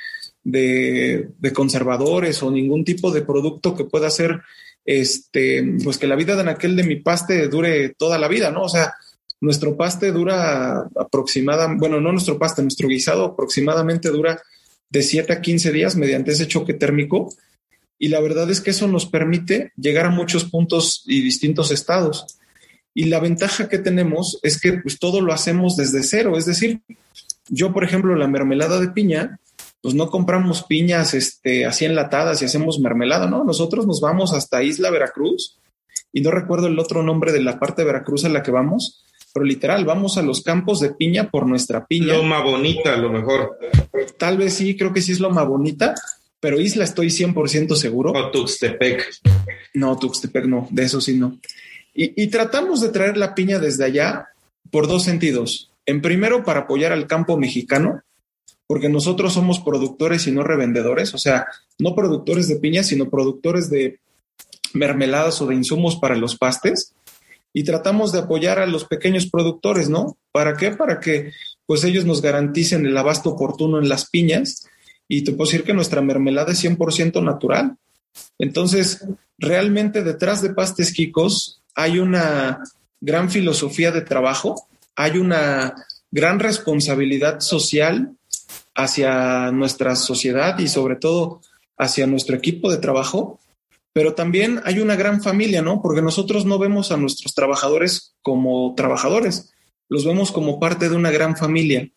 [0.43, 4.41] de, conservadores o ningún tipo de producto que pueda hacer
[4.83, 8.63] este, pues que la vida de aquel de mi paste dure toda la vida, ¿no?
[8.63, 8.93] O sea,
[9.39, 14.41] nuestro paste dura aproximadamente, bueno, no nuestro paste, nuestro guisado aproximadamente dura
[14.89, 17.33] de 7 a 15 días mediante ese choque térmico
[17.99, 22.25] y la verdad es que eso nos permite llegar a muchos puntos y distintos estados.
[22.93, 26.81] Y la ventaja que tenemos es que pues todo lo hacemos desde cero, es decir,
[27.49, 29.39] yo por ejemplo la mermelada de piña,
[29.81, 33.43] pues no compramos piñas este, así enlatadas y hacemos mermelada, ¿no?
[33.43, 35.59] Nosotros nos vamos hasta Isla Veracruz
[36.11, 39.03] y no recuerdo el otro nombre de la parte de Veracruz a la que vamos,
[39.33, 42.13] pero literal, vamos a los campos de piña por nuestra piña.
[42.13, 43.59] Loma Bonita, a lo mejor.
[44.17, 45.93] Tal vez sí, creo que sí es Loma Bonita,
[46.39, 48.11] pero Isla estoy 100% seguro.
[48.11, 49.05] O Tuxtepec.
[49.73, 51.39] No, Tuxtepec no, de eso sí no.
[51.93, 54.29] Y, tratamos de traer la piña desde allá
[54.71, 55.71] por dos sentidos.
[55.85, 58.03] En primero, para apoyar al campo mexicano,
[58.67, 61.47] porque nosotros somos productores y no revendedores, o sea,
[61.77, 63.99] no productores de piña, sino productores de
[64.73, 66.93] mermeladas o de insumos para los pastes.
[67.51, 70.17] Y tratamos de apoyar a los pequeños productores, ¿no?
[70.31, 70.71] ¿Para qué?
[70.71, 71.33] Para que
[71.65, 74.69] pues ellos nos garanticen el abasto oportuno en las piñas
[75.09, 77.75] y te puedo decir que nuestra mermelada es 100% natural.
[78.37, 79.05] Entonces,
[79.37, 82.63] realmente detrás de Pastes Kikos hay una
[83.01, 85.73] gran filosofía de trabajo, hay una
[86.11, 88.15] gran responsabilidad social
[88.75, 91.41] hacia nuestra sociedad y sobre todo
[91.77, 93.39] hacia nuestro equipo de trabajo,
[93.93, 95.81] pero también hay una gran familia, ¿no?
[95.81, 99.53] Porque nosotros no vemos a nuestros trabajadores como trabajadores,
[99.87, 101.89] los vemos como parte de una gran familia.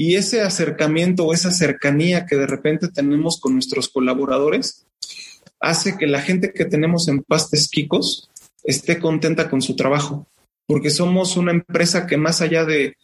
[0.00, 4.86] Y ese acercamiento o esa cercanía que de repente tenemos con nuestros colaboradores
[5.58, 8.30] hace que la gente que tenemos en Pastes Kikos
[8.62, 10.28] esté contenta con su trabajo,
[10.68, 12.94] porque somos una empresa que más allá de,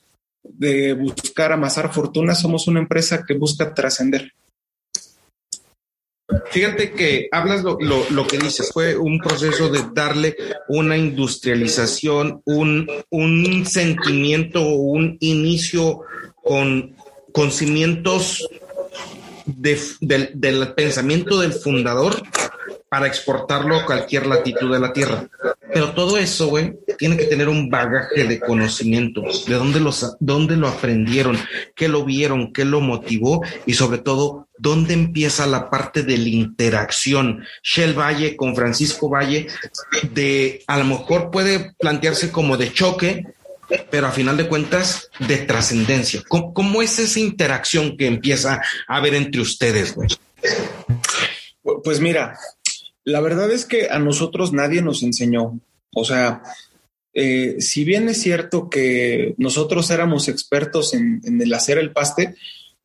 [0.45, 4.31] de buscar amasar fortuna, somos una empresa que busca trascender.
[6.53, 10.37] Fíjate que hablas lo, lo, que dices, fue un proceso de darle
[10.69, 16.03] una industrialización, un, un sentimiento, un inicio
[16.45, 16.95] con,
[17.33, 18.49] con cimientos
[19.47, 22.23] del pensamiento del fundador
[22.89, 25.27] para exportarlo a cualquier latitud de la Tierra.
[25.73, 30.57] Pero todo eso, güey, tiene que tener un bagaje de conocimientos, de dónde, los, dónde
[30.57, 31.37] lo aprendieron,
[31.75, 36.29] qué lo vieron, qué lo motivó y sobre todo, dónde empieza la parte de la
[36.29, 37.43] interacción.
[37.65, 39.49] Shell Valle con Francisco Valle,
[40.13, 43.27] de a lo mejor puede plantearse como de choque,
[43.91, 46.23] pero a final de cuentas de trascendencia.
[46.29, 49.95] ¿Cómo, es esa interacción que empieza a haber entre ustedes?
[49.95, 50.09] Güey?
[51.83, 52.39] Pues mira,
[53.05, 55.61] la verdad es que a nosotros nadie nos enseñó.
[55.95, 56.43] O sea,
[57.13, 62.35] eh, si bien es cierto que nosotros éramos expertos en, el hacer el paste,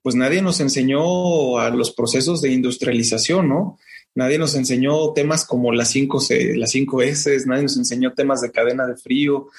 [0.01, 3.79] pues nadie nos enseñó a los procesos de industrialización, ¿no?
[4.15, 6.21] Nadie nos enseñó temas como las cinco,
[6.55, 9.49] las cinco S, nadie nos enseñó temas de cadena de frío,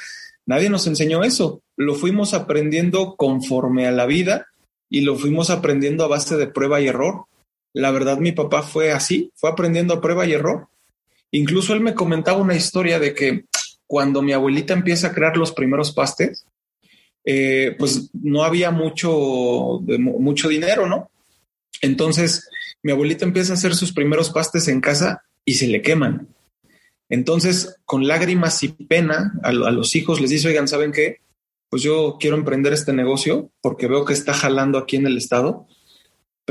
[0.46, 1.62] nadie nos enseñó eso.
[1.76, 4.46] Lo fuimos aprendiendo conforme a la vida
[4.88, 7.24] y lo fuimos aprendiendo a base de prueba y error.
[7.72, 10.68] La verdad, mi papá fue así, fue aprendiendo a prueba y error.
[11.31, 13.44] Incluso él me comentaba una historia de que
[13.87, 16.44] cuando mi abuelita empieza a crear los primeros pastes,
[17.24, 21.11] eh, pues no había mucho, mucho dinero, ¿no?
[21.83, 22.48] Entonces,
[22.83, 26.29] mi abuelita empieza a hacer sus primeros pastes en casa y se le queman.
[27.11, 31.18] Entonces, con lágrimas y pena, a, los hijos les dice, oigan, ¿saben qué?
[31.68, 35.66] Pues yo quiero emprender este negocio porque veo que está jalando aquí en el estado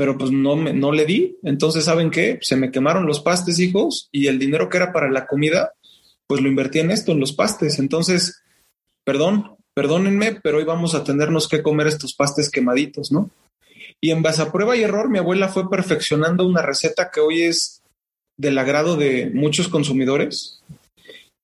[0.00, 1.36] pero pues no, me, no le di.
[1.42, 2.38] Entonces, ¿saben qué?
[2.40, 5.74] Se me quemaron los pastes, hijos, y el dinero que era para la comida,
[6.26, 7.78] pues lo invertí en esto, en los pastes.
[7.78, 8.42] Entonces,
[9.04, 13.28] perdón, perdónenme, pero hoy vamos a tenernos que comer estos pastes quemaditos, ¿no?
[14.00, 17.42] Y en base a prueba y error, mi abuela fue perfeccionando una receta que hoy
[17.42, 17.79] es
[18.40, 20.62] del agrado de muchos consumidores.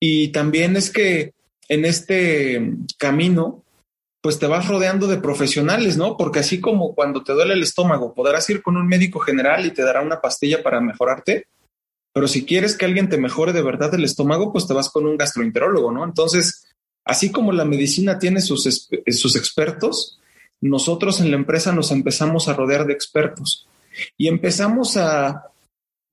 [0.00, 1.34] Y también es que
[1.68, 3.62] en este camino,
[4.22, 6.16] pues te vas rodeando de profesionales, ¿no?
[6.16, 9.72] Porque así como cuando te duele el estómago, podrás ir con un médico general y
[9.72, 11.48] te dará una pastilla para mejorarte,
[12.14, 15.06] pero si quieres que alguien te mejore de verdad el estómago, pues te vas con
[15.06, 16.02] un gastroenterólogo, ¿no?
[16.02, 16.66] Entonces,
[17.04, 20.18] así como la medicina tiene sus, sus expertos,
[20.62, 23.68] nosotros en la empresa nos empezamos a rodear de expertos
[24.16, 25.50] y empezamos a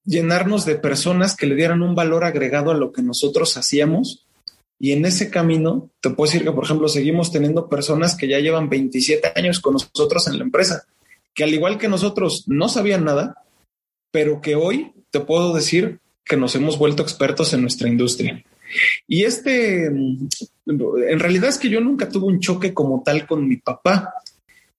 [0.06, 4.26] llenarnos de personas que le dieran un valor agregado a lo que nosotros hacíamos
[4.84, 8.40] y en ese camino, te puedo decir que, por ejemplo, seguimos teniendo personas que ya
[8.40, 10.86] llevan 27 años con nosotros en la empresa,
[11.34, 13.46] que al igual que nosotros no sabían nada,
[14.12, 18.44] pero que hoy te puedo decir que nos hemos vuelto expertos en nuestra industria.
[19.08, 23.56] Y este, en realidad es que yo nunca tuve un choque como tal con mi
[23.56, 24.14] papá.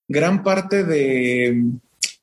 [0.07, 1.63] Gran parte de,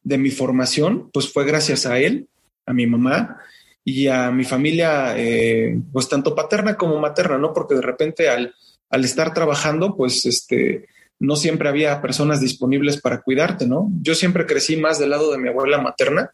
[0.04, 2.28] de mi formación, pues fue gracias a él,
[2.66, 3.38] a mi mamá,
[3.84, 7.52] y a mi familia, eh, pues tanto paterna como materna, ¿no?
[7.52, 8.54] Porque de repente al,
[8.90, 10.86] al estar trabajando, pues este,
[11.18, 13.90] no siempre había personas disponibles para cuidarte, ¿no?
[14.00, 16.30] Yo siempre crecí más del lado de mi abuela materna,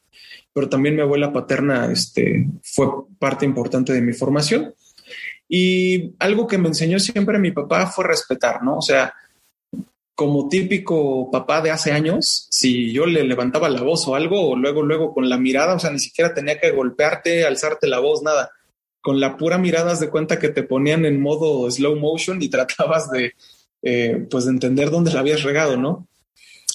[0.52, 2.86] pero también mi abuela paterna este, fue
[3.18, 4.74] parte importante de mi formación.
[5.48, 8.76] Y algo que me enseñó siempre mi papá fue respetar, ¿no?
[8.76, 9.14] O sea,
[10.18, 14.56] como típico papá de hace años, si yo le levantaba la voz o algo, o
[14.56, 18.24] luego, luego con la mirada, o sea, ni siquiera tenía que golpearte, alzarte la voz,
[18.24, 18.50] nada.
[19.00, 23.12] Con la pura mirada, de cuenta que te ponían en modo slow motion y tratabas
[23.12, 23.34] de,
[23.82, 26.08] eh, pues, de entender dónde la habías regado, ¿no?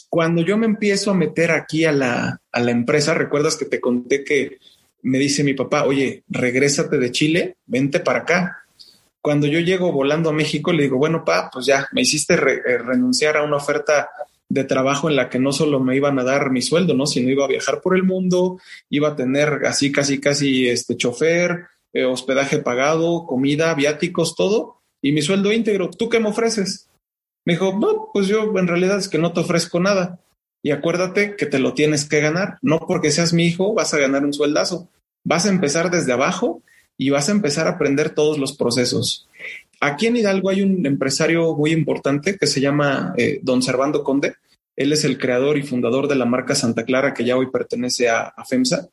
[0.08, 3.82] Cuando yo me empiezo a meter aquí a la, a la empresa, recuerdas que te
[3.82, 4.60] conté que
[5.02, 8.63] me dice mi papá, oye, regrésate de Chile, vente para acá
[9.24, 12.78] cuando yo llego volando a México, le digo, bueno, pa, pues ya, me hiciste eh,
[12.78, 14.10] renunciar a una oferta
[14.50, 17.08] de trabajo en la que no solo me iban a dar mi sueldo, ¿no?
[17.08, 18.60] Sino iba a viajar por el mundo,
[18.90, 25.14] iba a tener así casi casi este chofer, eh, hospedaje pagado, comida, viáticos, todo, y
[25.14, 25.90] mi sueldo íntegro.
[25.90, 26.90] ¿Tú qué me ofreces?
[27.46, 30.20] Me dijo, no, pues yo en realidad es que no te ofrezco nada.
[30.62, 32.58] Y acuérdate que te lo tienes que ganar.
[32.62, 34.90] No porque seas mi hijo vas a ganar un sueldazo.
[35.24, 36.62] Vas a empezar desde abajo
[36.98, 39.28] y vas a empezar a aprender todos los procesos.
[39.80, 44.36] Aquí en Hidalgo hay un empresario muy importante que se llama eh, Don Servando Conde.
[44.76, 48.10] Él es el creador y fundador de la marca Santa Clara, que ya hoy pertenece
[48.10, 48.88] a, FEMSA.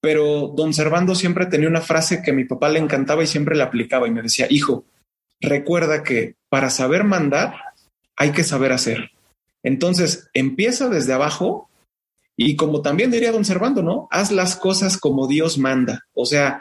[0.00, 3.56] pero don Servando siempre tenía una frase que a mi papá le encantaba y siempre
[3.56, 4.84] la aplicaba y me decía, hijo,
[5.40, 7.54] recuerda que para saber mandar
[8.16, 9.10] hay que saber hacer.
[9.62, 11.70] Entonces, empieza desde abajo
[12.36, 14.08] y como también diría don Servando, ¿no?
[14.10, 16.04] Haz las cosas como Dios manda.
[16.12, 16.60] O sea,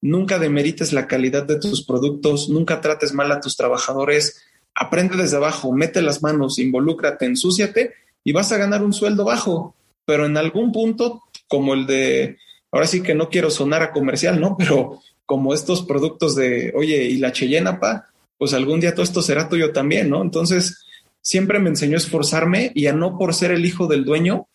[0.00, 4.42] nunca demerites la calidad de tus productos, nunca trates mal a tus trabajadores,
[4.74, 7.94] aprende desde abajo, mete las manos, involúcrate, ensúciate
[8.24, 9.74] y vas a ganar un sueldo bajo.
[10.04, 12.38] Pero en algún punto, como el de,
[12.70, 14.56] ahora sí que no quiero sonar a comercial, ¿no?
[14.56, 19.20] Pero como estos productos de, oye, y la Cheyenne, pa, pues algún día todo esto
[19.20, 20.22] será tuyo también, ¿no?
[20.22, 20.86] Entonces,
[21.20, 24.48] siempre me enseñó a esforzarme y a no por ser el hijo del dueño,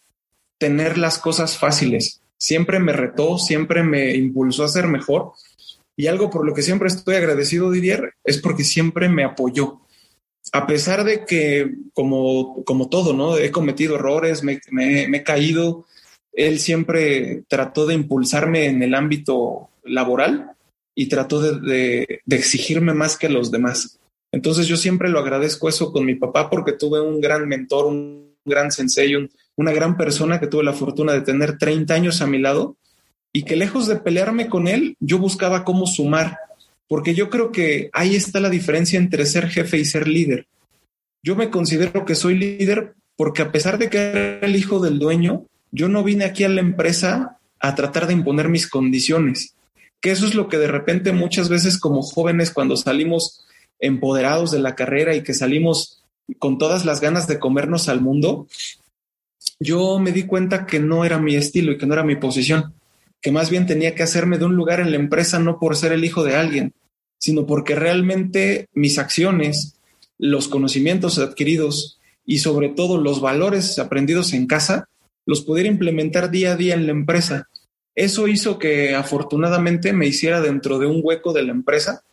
[0.57, 2.22] tener las cosas fáciles.
[2.43, 5.31] Siempre me retó, siempre me impulsó a ser mejor.
[5.95, 9.79] Y algo por lo que siempre estoy agradecido, Didier, es porque siempre me apoyó.
[10.51, 13.37] A pesar de que, como, como todo, ¿no?
[13.37, 15.85] He cometido errores, me, he caído,
[16.33, 20.51] él siempre trató de impulsarme en el ámbito laboral
[20.93, 23.99] y trató de, de, exigirme más que los demás.
[24.33, 28.35] Entonces yo siempre lo agradezco eso con mi papá porque tuve un gran mentor, un
[28.43, 29.15] gran sensei,
[29.55, 32.75] una gran persona que tuve la fortuna de tener 30 años a mi lado
[33.31, 36.37] y que lejos de pelearme con él, yo buscaba cómo sumar,
[36.87, 40.47] porque yo creo que ahí está la diferencia entre ser jefe y ser líder.
[41.23, 44.99] Yo me considero que soy líder porque a pesar de que era el hijo del
[44.99, 49.55] dueño, yo no vine aquí a la empresa a tratar de imponer mis condiciones,
[50.01, 53.45] que eso es lo que de repente muchas veces como jóvenes cuando salimos
[53.79, 56.03] empoderados de la carrera y que salimos
[56.39, 58.47] con todas las ganas de comernos al mundo,
[59.59, 62.73] yo me di cuenta que no era mi estilo y que no era mi posición,
[63.21, 65.93] que más bien tenía que hacerme de un lugar en la empresa no por ser
[65.93, 66.73] el hijo de alguien,
[67.17, 69.79] sino porque realmente mis acciones,
[70.17, 74.89] los conocimientos adquiridos y sobre todo los valores aprendidos en casa,
[75.25, 77.47] los pudiera implementar día a día en la empresa.
[77.95, 82.03] Eso hizo que afortunadamente me hiciera dentro de un hueco de la empresa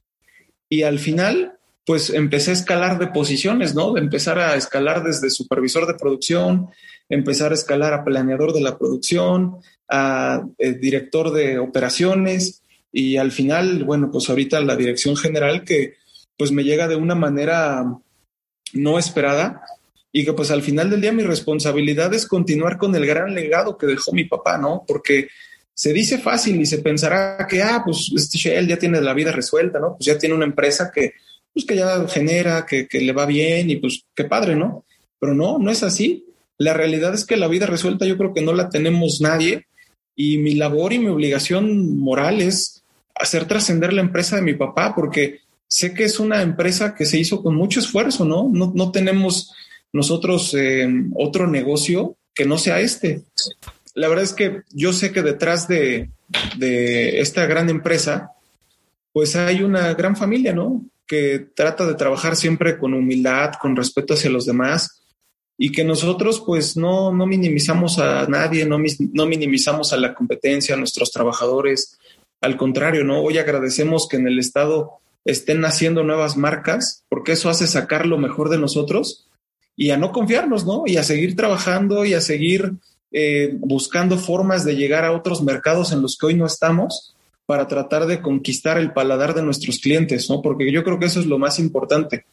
[0.69, 1.55] y al final
[1.87, 3.93] pues empecé a escalar de posiciones, ¿no?
[3.93, 6.69] De empezar a escalar desde supervisor de producción,
[7.11, 9.57] empezar a escalar a planeador de la producción,
[9.89, 15.95] a eh, director de operaciones y al final, bueno, pues ahorita la dirección general que
[16.39, 17.85] pues me llega de una manera
[18.73, 19.63] no esperada
[20.13, 23.77] y que pues al final del día mi responsabilidad es continuar con el gran legado
[23.77, 24.85] que dejó mi papá, ¿no?
[24.87, 25.29] Porque
[25.75, 29.33] se dice fácil y se pensará que, ah, pues este Shell ya tiene la vida
[29.33, 29.97] resuelta, ¿no?
[29.97, 31.13] Pues ya tiene una empresa que,
[31.53, 34.85] pues que ya genera, que, que le va bien y pues qué padre, ¿no?
[35.19, 36.30] Pero no, no es así.
[36.61, 39.67] La realidad es que la vida resuelta yo creo que no la tenemos nadie
[40.15, 42.83] y mi labor y mi obligación moral es
[43.15, 47.19] hacer trascender la empresa de mi papá porque sé que es una empresa que se
[47.19, 48.51] hizo con mucho esfuerzo, ¿no?
[48.53, 49.55] No, no tenemos
[49.95, 53.23] nosotros eh, otro negocio que no sea este.
[53.95, 56.11] La verdad es que yo sé que detrás de,
[56.59, 58.33] de esta gran empresa,
[59.15, 60.85] pues hay una gran familia, ¿no?
[61.07, 65.01] que trata de trabajar siempre con humildad, con respeto hacia los demás
[65.63, 68.79] y que nosotros pues no, no minimizamos a nadie, no,
[69.13, 71.99] no minimizamos a la competencia, a nuestros trabajadores.
[72.41, 73.21] Al contrario, ¿no?
[73.21, 74.93] Hoy agradecemos que en el Estado
[75.27, 79.29] estén naciendo nuevas marcas porque eso hace sacar lo mejor de nosotros
[79.77, 80.85] y a no confiarnos, ¿no?
[80.87, 82.73] Y a seguir trabajando y a seguir
[83.13, 87.69] eh, buscando formas de llegar a otros mercados en los que hoy no estamos para
[87.69, 90.41] tratar de conquistar el paladar de nuestros clientes, ¿no?
[90.41, 92.25] Porque yo creo que eso es lo más importante.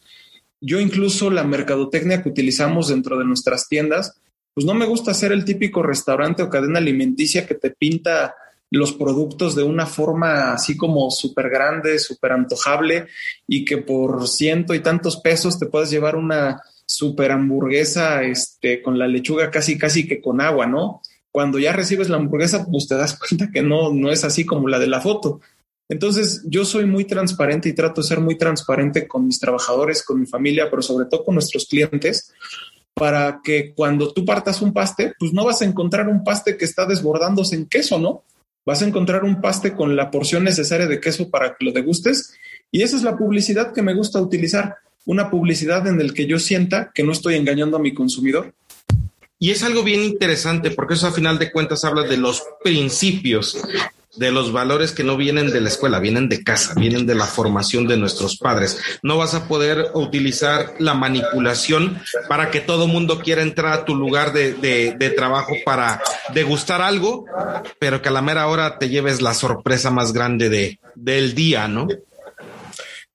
[0.60, 4.20] Yo incluso la mercadotecnia que utilizamos dentro de nuestras tiendas,
[4.54, 8.34] pues no me gusta ser el típico restaurante o cadena alimenticia que te pinta
[8.70, 13.06] los productos de una forma así como súper grande, súper antojable
[13.46, 18.98] y que por ciento y tantos pesos te puedes llevar una súper hamburguesa este, con
[18.98, 21.00] la lechuga casi, casi que con agua, ¿no?
[21.30, 24.68] cuando ya recibes la hamburguesa, pues te das cuenta que no, no es así como
[24.68, 25.40] la de la foto.
[25.88, 30.20] Entonces, yo soy muy transparente y trato de ser muy transparente con mis trabajadores, con
[30.20, 32.32] mi familia, pero sobre todo con nuestros clientes,
[32.94, 36.64] para que cuando tú partas un paste, pues no vas a encontrar un paste que
[36.64, 38.24] está desbordándose en queso, ¿no?
[38.66, 42.34] Vas a encontrar un paste con la porción necesaria de queso para que lo degustes.
[42.70, 44.76] Y esa es la publicidad que me gusta utilizar,
[45.06, 48.52] una publicidad en la que yo sienta que no estoy engañando a mi consumidor,
[49.40, 53.56] y es algo bien interesante porque eso a final de cuentas habla de los principios,
[54.18, 57.26] de los valores que no vienen de la escuela, vienen de casa, vienen de la
[57.26, 58.78] formación de nuestros padres.
[59.02, 63.94] No vas a poder utilizar la manipulación para que todo mundo quiera entrar a tu
[63.94, 66.02] lugar de, de, trabajo para
[66.34, 67.24] degustar algo,
[67.78, 71.68] pero que a la mera hora te lleves la sorpresa más grande de, del día,
[71.68, 71.88] ¿no?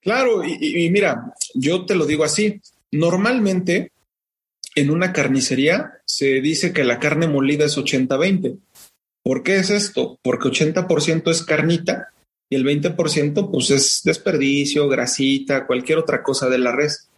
[0.00, 3.92] Claro, y mira, yo te lo digo así, normalmente
[4.74, 8.58] en una carnicería se dice que la carne molida es 80-20.
[9.24, 10.18] ¿Por qué es esto?
[10.22, 12.08] Porque 80% es carnita
[12.50, 17.08] y el 20% pues es desperdicio, grasita, cualquier otra cosa de la res.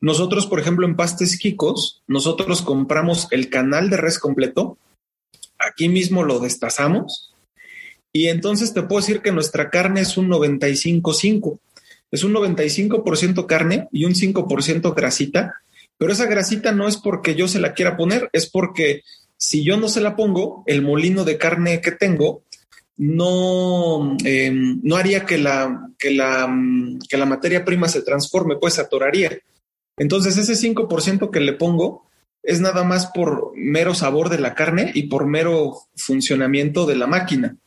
[0.00, 4.78] Nosotros, por ejemplo, en Pastes Kikos, nosotros compramos el canal de res completo,
[5.58, 7.34] aquí mismo lo destazamos
[8.12, 11.58] y entonces te puedo decir que nuestra carne es un 95-5.
[12.12, 15.54] Es un 95% carne y un 5% grasita,
[15.98, 19.02] pero esa grasita no es porque yo se la quiera poner, es porque
[19.44, 22.42] si yo no se la pongo, el molino de carne que tengo
[22.96, 26.48] no, em, no haría que la, que, la,
[27.08, 29.38] que la materia prima se transforme, pues se atoraría.
[29.98, 32.08] Entonces ese 5% que le pongo
[32.42, 37.06] es nada más por mero sabor de la carne y por mero funcionamiento de la
[37.06, 37.58] máquina.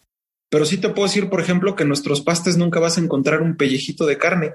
[0.49, 3.41] Pero sí te puedo decir, por ejemplo, que en nuestros pastes nunca vas a encontrar
[3.41, 4.53] un pellejito de carne.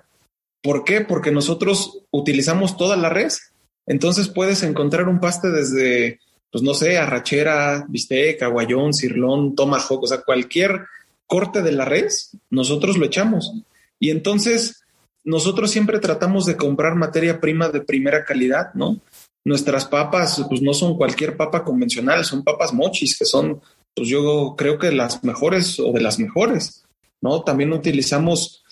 [0.61, 1.03] ¿Por qué?
[1.03, 3.53] Porque nosotros utilizamos toda la res.
[3.87, 6.21] Entonces puedes encontrar un paste desde
[6.53, 10.83] pues no sé, arrachera, bistec, aguayón, cirlón, tomahawk, o sea, cualquier
[11.27, 13.55] corte de la res, nosotros lo echamos.
[13.99, 14.85] Y entonces
[15.25, 19.01] nosotros siempre tratamos de comprar materia prima de primera calidad, ¿no?
[19.45, 23.63] Nuestras papas, pues no son cualquier papa convencional, son papas mochis, que son,
[23.95, 26.85] pues yo creo que las mejores o de las mejores,
[27.23, 27.43] ¿no?
[27.43, 28.63] También utilizamos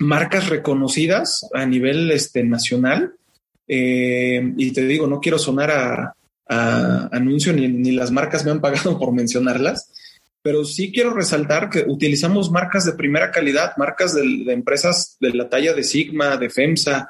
[0.00, 3.14] marcas reconocidas a nivel este, nacional.
[3.68, 6.16] Eh, y te digo, no quiero sonar a,
[6.46, 9.90] anuncio ni, las marcas me han pagado por mencionarlas,
[10.42, 15.48] pero sí quiero resaltar que utilizamos marcas de primera calidad, marcas de, empresas de la
[15.48, 17.08] talla de Sigma, de FEMSA,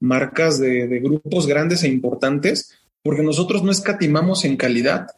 [0.00, 5.08] marcas de, de, grupos grandes e importantes, porque nosotros no escatimamos en calidad.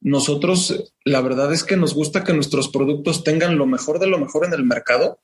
[0.00, 4.18] Nosotros, la verdad es que nos gusta que nuestros productos tengan lo mejor de lo
[4.18, 5.18] mejor en el mercado,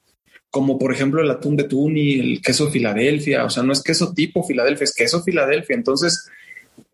[0.55, 4.13] como por ejemplo el atún de Tuni, el queso Filadelfia, o sea, no es queso
[4.15, 5.75] tipo Filadelfia, es queso Filadelfia.
[5.75, 6.29] Entonces,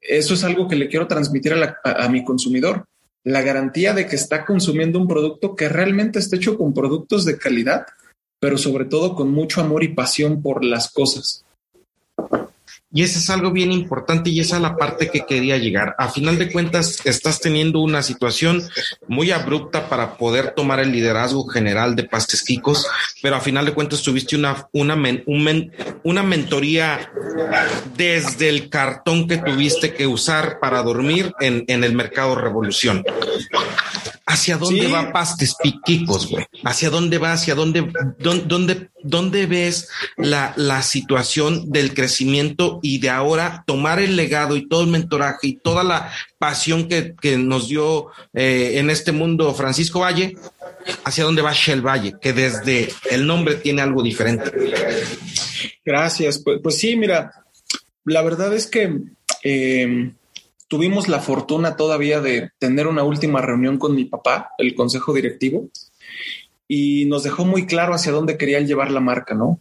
[0.01, 2.87] eso es algo que le quiero transmitir a, mi consumidor.
[3.23, 7.37] La garantía de que está consumiendo un producto que realmente está hecho con productos de
[7.37, 7.87] calidad,
[8.41, 11.45] pero sobre todo con mucho amor y pasión por las cosas.
[12.93, 15.95] Y eso es algo bien importante y esa es la parte que quería llegar.
[15.97, 18.68] A final de cuentas, estás teniendo una situación
[19.07, 22.86] muy abrupta para poder tomar el liderazgo general de Pastes Quicos,
[23.22, 24.99] pero a final de cuentas tuviste una, una,
[26.03, 27.12] una mentoría
[27.97, 33.05] desde el cartón que tuviste que usar para dormir en, en el mercado Revolución.
[34.31, 36.47] ¿Hacia dónde va Pastes Piquicos, güey?
[36.62, 37.33] ¿Hacia dónde va?
[37.33, 44.14] ¿Hacia dónde, dónde, dónde, ves la, la, situación del crecimiento y de ahora tomar el
[44.14, 48.91] legado y todo el mentoraje y toda la pasión que, que nos dio eh, en
[48.91, 50.37] este mundo Francisco Valle?
[51.05, 52.14] ¿Hacia dónde va Shell Valle?
[52.20, 54.53] Que desde el nombre tiene algo diferente.
[55.85, 56.39] Gracias.
[56.39, 57.33] Pues, pues sí, mira,
[58.05, 58.97] la verdad es que
[59.43, 60.12] eh,
[60.71, 65.68] tuvimos la fortuna todavía de tener una última reunión con mi papá, el consejo directivo,
[66.68, 69.61] y nos dejó muy claro hacia dónde quería llevar la marca, ¿no?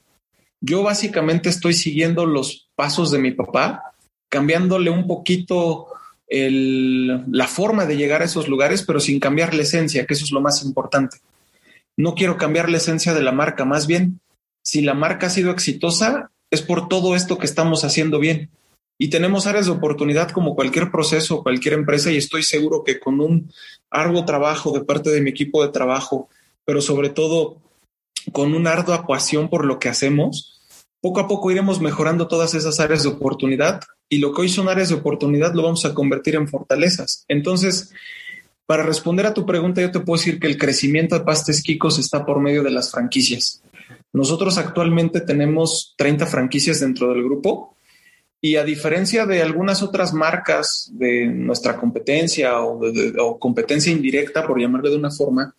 [0.62, 3.96] Yo básicamente estoy siguiendo los pasos de mi papá,
[4.30, 5.88] cambiándole un poquito
[6.30, 10.32] la forma de llegar a esos lugares, pero sin cambiar la esencia, que eso es
[10.32, 11.18] lo más importante.
[11.98, 14.20] No quiero cambiar la esencia de la marca, más bien,
[14.64, 18.52] si la marca ha sido exitosa, es por todo esto que estamos haciendo bien
[19.02, 23.22] y tenemos áreas de oportunidad como cualquier proceso, cualquier empresa y estoy seguro que con
[23.22, 23.52] un
[23.90, 26.28] arduo trabajo de parte de mi equipo de trabajo,
[26.66, 27.62] pero sobre todo
[28.34, 30.60] con una ardua pasión por lo que hacemos,
[31.00, 33.80] poco a poco iremos mejorando todas esas áreas de oportunidad
[34.10, 37.24] y lo que hoy son áreas de oportunidad lo vamos a convertir en fortalezas.
[37.30, 37.94] Entonces,
[38.66, 42.00] para responder a tu pregunta, yo te puedo decir que el crecimiento de Pastes Kikos
[42.00, 43.64] está por medio de las franquicias.
[44.12, 47.78] Nosotros actualmente tenemos 30 franquicias dentro del grupo
[48.42, 54.90] y a diferencia de algunas otras marcas de nuestra competencia o, competencia indirecta, por llamarlo
[54.90, 55.56] de una forma,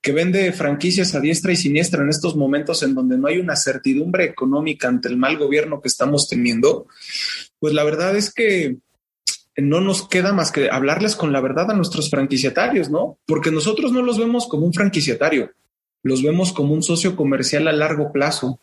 [0.00, 3.56] que vende franquicias a diestra y siniestra en estos momentos en donde no hay una
[3.56, 6.86] certidumbre económica ante el mal gobierno que estamos teniendo,
[7.58, 8.76] pues la verdad es que
[9.56, 13.18] no nos queda más que hablarles con la verdad a nuestros franquiciatarios, ¿no?
[13.26, 15.52] Porque nosotros no los vemos como un franquiciatario,
[16.02, 18.60] los vemos como un socio comercial a largo plazo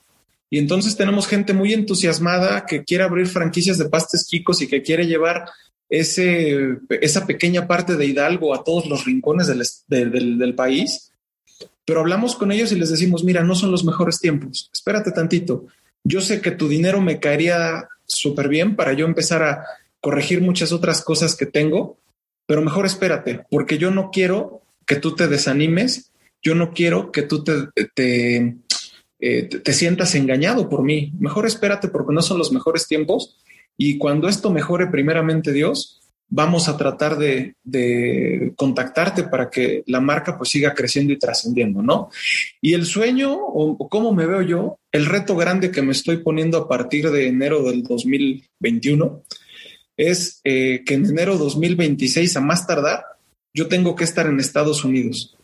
[0.53, 4.83] y entonces tenemos gente muy entusiasmada que quiere abrir franquicias de pastes chicos y que
[4.83, 5.45] quiere llevar
[5.89, 9.47] ese, esa pequeña parte de Hidalgo a todos los rincones
[9.87, 11.11] del, del país.
[11.85, 15.65] Pero hablamos con ellos y les decimos, mira, no son los mejores tiempos, espérate tantito.
[16.03, 19.65] Yo sé que tu dinero me caería súper bien para yo empezar a
[20.01, 21.97] corregir muchas otras cosas que tengo,
[22.45, 26.11] pero mejor espérate, porque yo no quiero que tú te desanimes,
[26.43, 27.53] yo no quiero que tú te,
[27.95, 28.57] te,
[29.25, 31.13] eh, te, sientas engañado por mí.
[31.17, 33.37] Mejor espérate porque no son los mejores tiempos
[33.77, 37.55] y cuando esto mejore primeramente Dios, vamos a tratar de,
[38.57, 42.09] contactarte para que la marca pues siga creciendo y trascendiendo, ¿no?
[42.59, 46.57] Y el sueño, o, cómo me veo yo, el reto grande que me estoy poniendo
[46.57, 49.23] a partir de enero del 2021
[49.95, 53.05] es eh, que en enero 2026 a más tardar
[53.53, 55.37] yo tengo que estar en Estados Unidos.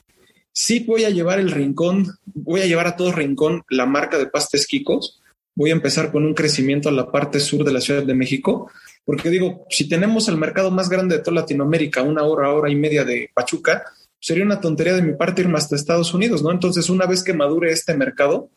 [0.53, 4.27] Sí voy a llevar el rincón, voy a llevar a todo rincón la marca de
[4.27, 5.21] pastes Kikos.
[5.55, 8.71] Voy a empezar con un crecimiento a la parte sur de la Ciudad de México,
[9.03, 12.75] porque digo, si tenemos el mercado más grande de toda Latinoamérica, una hora, hora y
[12.75, 13.83] media de Pachuca,
[14.19, 16.51] sería una tontería de mi parte irme hasta Estados Unidos, ¿no?
[16.51, 18.49] Entonces, una vez que madure este mercado,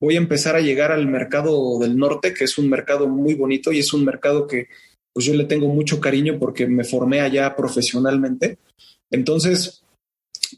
[0.00, 3.72] voy a empezar a llegar al mercado del norte, que es un mercado muy bonito
[3.72, 4.68] y es un mercado que
[5.12, 8.58] pues yo le tengo mucho cariño porque me formé allá profesionalmente.
[9.10, 9.82] Entonces,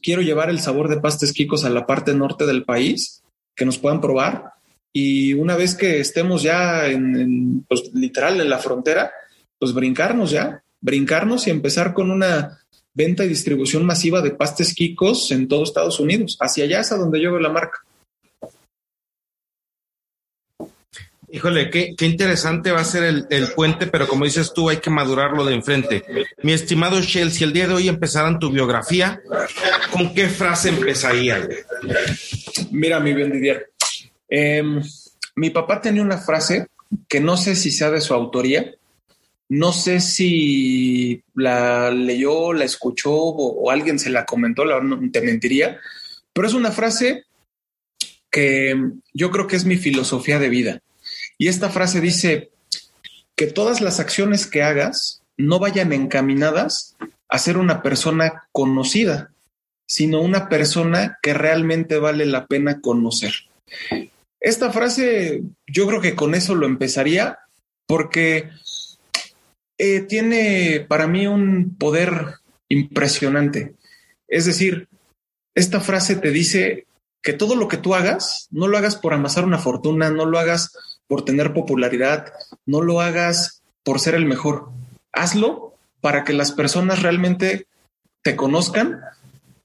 [0.02, 3.22] quiero llevar el sabor de pastes quicos a la parte norte del país,
[3.54, 4.52] que nos puedan probar.
[4.92, 9.12] Y una vez que estemos ya en, pues, literal en la frontera,
[9.58, 12.58] pues brincarnos ya, brincarnos y empezar con una
[12.94, 16.36] venta y distribución masiva de pastes quicos en todo Estados Unidos.
[16.40, 17.84] Hacia allá es a donde yo veo la marca.
[21.32, 24.90] Híjole, qué, interesante va a ser el, el, puente, pero como dices tú, hay que
[24.90, 26.02] madurarlo de enfrente.
[26.42, 29.22] Mi estimado Shell, si el día de hoy empezaran tu biografía,
[29.92, 31.48] ¿con qué frase empezaría?
[32.72, 33.70] Mira, mi bien Didier,
[34.28, 34.82] em,
[35.36, 36.66] mi papá tenía una frase
[37.08, 38.74] que no sé si sea de su autoría,
[39.48, 45.20] no sé si la leyó, la escuchó o, alguien se la comentó, la no te
[45.20, 45.78] mentiría,
[46.32, 47.24] pero es una frase
[48.30, 48.74] que
[49.12, 50.80] yo creo que es mi filosofía de vida.
[51.40, 52.50] Y esta frase dice
[53.34, 56.98] que todas las acciones que hagas no vayan encaminadas
[57.30, 59.32] a ser una persona conocida,
[59.88, 63.32] sino una persona que realmente vale la pena conocer.
[64.38, 67.38] Esta frase yo creo que con eso lo empezaría
[67.86, 68.50] porque
[69.78, 72.34] eh, tiene para mí un poder
[72.68, 73.76] impresionante.
[74.28, 74.88] Es decir,
[75.54, 76.86] esta frase te dice
[77.22, 80.38] que todo lo que tú hagas, no lo hagas por amasar una fortuna, no lo
[80.38, 80.74] hagas
[81.10, 82.32] por tener popularidad,
[82.66, 84.68] no lo hagas por ser el mejor.
[85.12, 87.66] Hazlo para que las personas realmente
[88.22, 89.00] te conozcan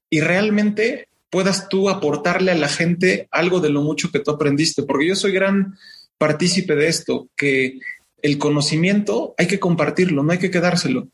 [0.09, 4.81] y realmente puedas tú aportarle a la gente algo de lo mucho que tú aprendiste,
[4.81, 5.77] porque yo soy gran
[6.17, 7.77] partícipe de esto, que
[8.23, 11.09] el conocimiento hay que compartirlo, no hay que quedárselo.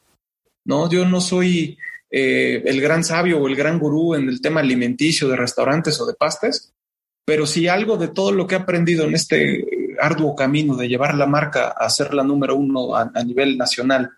[0.63, 1.77] No, yo no soy
[2.09, 6.05] eh, el gran sabio o el gran gurú en el tema alimenticio de restaurantes o
[6.05, 6.71] de pastas,
[7.25, 11.15] pero si algo de todo lo que he aprendido en este arduo camino de llevar
[11.15, 14.11] la marca a ser la número uno a, a nivel nacional,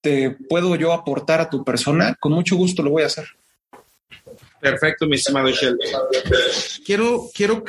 [0.00, 3.26] te puedo yo aportar a tu persona, con mucho gusto lo voy a hacer.
[4.64, 5.78] Perfecto, mi estimado Shell.
[6.86, 7.62] Quiero, quiero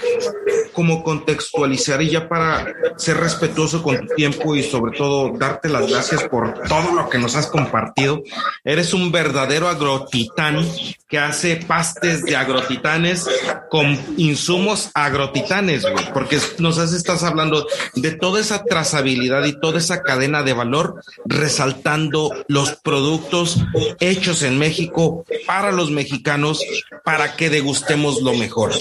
[0.71, 5.89] como contextualizar y ya para ser respetuoso con tu tiempo y sobre todo darte las
[5.89, 8.23] gracias por todo lo que nos has compartido.
[8.63, 10.65] Eres un verdadero agrotitán
[11.09, 13.27] que hace pastes de agrotitanes
[13.69, 19.79] con insumos agrotitanes, güey, porque nos has, estás hablando de toda esa trazabilidad y toda
[19.79, 23.59] esa cadena de valor, resaltando los productos
[23.99, 26.61] hechos en México para los mexicanos
[27.03, 28.73] para que degustemos lo mejor.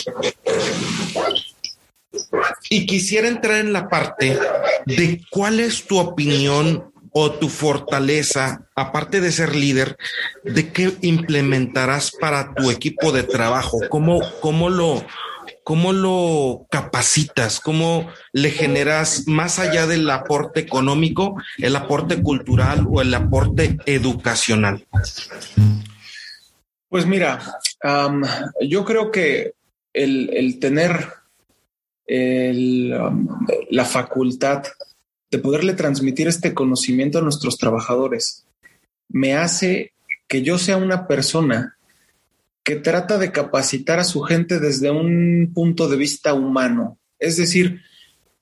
[2.70, 4.38] Y quisiera entrar en la parte
[4.86, 9.96] de cuál es tu opinión o tu fortaleza, aparte de ser líder,
[10.42, 15.06] de qué implementarás para tu equipo de trabajo, cómo, cómo lo,
[15.62, 23.00] cómo lo capacitas, cómo le generas más allá del aporte económico, el aporte cultural o
[23.00, 24.84] el aporte educacional.
[26.88, 27.40] Pues mira,
[28.60, 29.52] yo creo que
[29.92, 31.08] el, tener
[32.06, 34.64] la facultad
[35.30, 38.46] de poderle transmitir este conocimiento a nuestros trabajadores
[39.08, 39.92] me hace
[40.28, 41.76] que yo sea una persona
[42.62, 46.98] que trata de capacitar a su gente desde un punto de vista humano.
[47.18, 47.82] Es decir,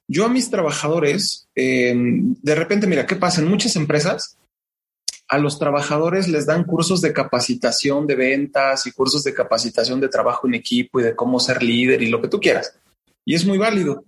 [0.06, 3.40] yo a mis trabajadores, em, de repente, mira, ¿qué pasa?
[3.40, 4.36] En muchas empresas
[5.32, 10.10] a los trabajadores les dan cursos de capacitación de ventas y cursos de capacitación de
[10.10, 12.74] trabajo en equipo y de cómo ser líder y lo que tú quieras.
[13.24, 14.04] Y es muy válido.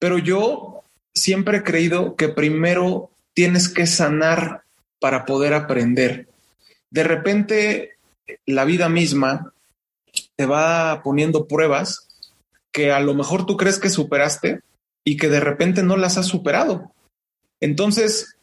[0.00, 0.82] Pero yo
[1.14, 4.64] siempre he creído que primero tienes que sanar
[4.98, 6.26] para poder aprender.
[6.90, 7.92] De repente,
[8.44, 9.52] la vida misma
[10.34, 12.08] te va poniendo pruebas
[12.72, 14.62] que a lo mejor tú crees que superaste
[15.04, 16.92] y que de repente no las has superado.
[17.60, 18.34] Entonces,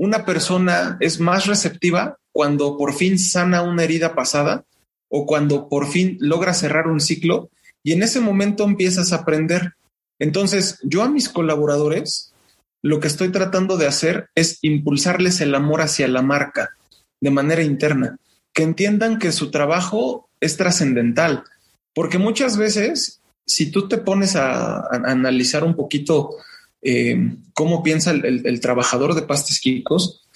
[0.00, 4.64] una persona es más receptiva cuando por fin sana una herida pasada
[5.10, 7.50] o cuando por fin logra cerrar un ciclo
[7.82, 9.74] y en ese momento empiezas a aprender.
[10.18, 12.32] Entonces, yo a mis colaboradores
[12.80, 16.70] lo que estoy tratando de hacer es impulsarles el amor hacia la marca
[17.20, 18.16] de manera interna,
[18.54, 21.44] que entiendan que su trabajo es trascendental,
[21.92, 26.36] porque muchas veces, si tú te pones a, analizar un poquito
[26.82, 30.26] eh, cómo piensa el, trabajador de pastes químicos,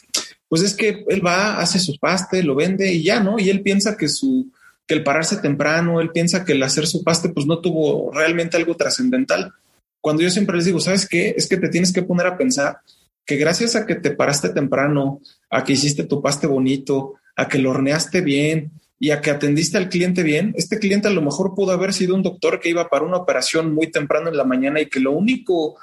[0.49, 3.39] pues es que él va, hace su paste, lo vende y ya, ¿no?
[3.39, 4.51] Y él piensa que su,
[4.87, 8.57] que el pararse temprano, él piensa que el hacer su paste, pues no tuvo realmente
[8.57, 9.53] algo trascendental.
[10.01, 11.35] Cuando yo siempre les digo, ¿sabes qué?
[11.37, 12.79] Es que te tienes que poner a pensar
[13.25, 15.21] que gracias a que te paraste temprano,
[15.51, 19.79] a que hiciste tu paste bonito, a que lo horneaste bien y a que atendiste
[19.79, 22.89] al cliente bien, este cliente a lo mejor pudo haber sido un doctor que iba
[22.89, 25.77] para una operación muy temprano en la mañana y que lo único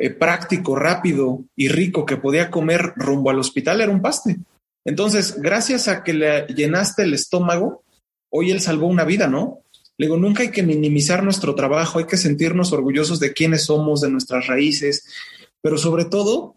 [0.00, 4.36] eh, práctico, rápido y rico que podía comer rumbo al hospital era un paste.
[4.84, 7.82] Entonces, gracias a que le llenaste el estómago,
[8.30, 9.62] hoy él salvó una vida, ¿no?
[9.98, 14.00] Le digo, nunca hay que minimizar nuestro trabajo, hay que sentirnos orgullosos de quiénes somos,
[14.00, 15.12] de nuestras raíces,
[15.60, 16.54] pero sobre todo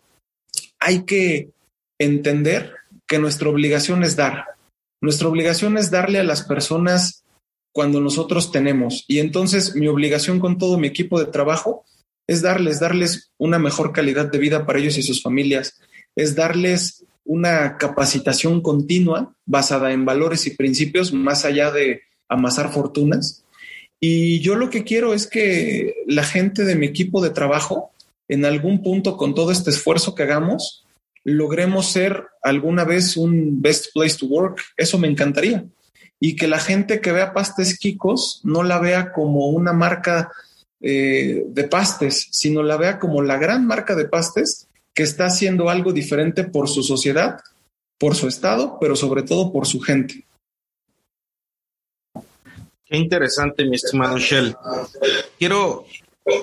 [0.80, 1.50] hay que
[2.00, 2.76] entender
[3.08, 4.46] que nuestra obligación es dar.
[5.02, 7.24] Nuestra obligación es darle a las personas
[7.74, 9.04] cuando nosotros tenemos.
[9.08, 11.86] Y entonces mi obligación con todo mi equipo de trabajo
[12.32, 15.78] es darles, darles una mejor calidad de vida para ellos y sus familias,
[16.16, 23.44] es darles una capacitación continua basada en valores y principios más allá de amasar fortunas.
[24.00, 27.92] Y yo lo que quiero es que la gente de mi equipo de trabajo,
[28.30, 30.86] en algún punto con todo este esfuerzo que hagamos,
[31.26, 34.62] logremos ser alguna vez un best place to work.
[34.78, 35.66] Eso me encantaría.
[36.18, 40.32] Y que la gente que vea pastes Kikos no la vea como una marca
[40.84, 45.70] eh, de pastes, sino la vea como la gran marca de pastes que está haciendo
[45.70, 47.40] algo diferente por su sociedad,
[48.00, 50.26] por su estado, pero sobre todo por su gente.
[52.86, 54.56] Qué interesante, mi estimado Shell.
[55.38, 55.86] Quiero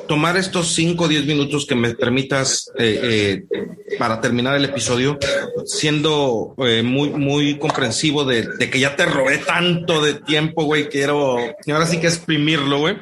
[0.06, 5.18] tomar estos 5 o 10 minutos que me permitas eh, eh, para terminar el episodio,
[5.66, 11.38] siendo muy, muy comprensivo de, de, que ya te robé tanto de tiempo, güey, quiero
[11.38, 12.96] ahora sí que exprimirlo, güey.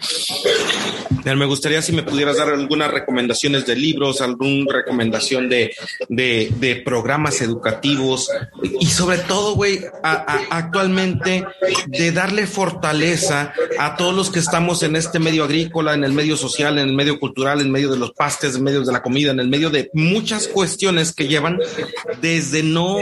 [1.34, 5.74] Me gustaría si me pudieras dar algunas recomendaciones de libros, alguna recomendación de,
[6.08, 8.30] de, programas educativos
[8.78, 11.44] y sobre todo, güey, actualmente
[11.88, 16.36] de darle fortaleza a todos los que estamos en este medio agrícola, en el medio
[16.36, 19.32] social, en el medio cultural, en medio de los pastes, en medio de la comida,
[19.32, 21.58] en el medio de muchas cuestiones que llevan
[22.20, 22.98] desde no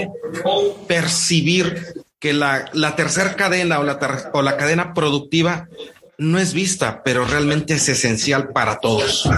[0.89, 5.69] percibir que la, la tercera cadena o la, o la cadena productiva
[6.19, 9.29] no es vista, pero realmente es esencial para todos.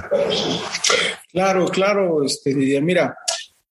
[1.33, 3.17] Claro, claro, este, Mira,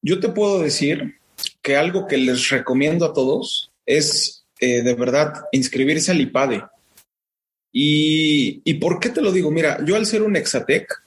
[0.02, 1.20] yo te puedo decir
[1.62, 6.64] que algo que les recomiendo a todos es eh, de verdad inscribirse al IPADE.
[7.72, 9.52] Y, ¿Y por qué te lo digo?
[9.52, 11.04] Mira, yo al ser un Exatec,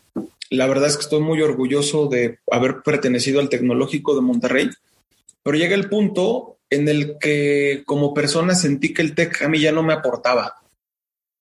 [0.50, 4.70] la verdad es que estoy muy orgulloso de haber pertenecido al Tecnológico de Monterrey,
[5.42, 9.60] pero llega el punto en el que como persona sentí que el TEC a mí
[9.60, 10.56] ya no me aportaba,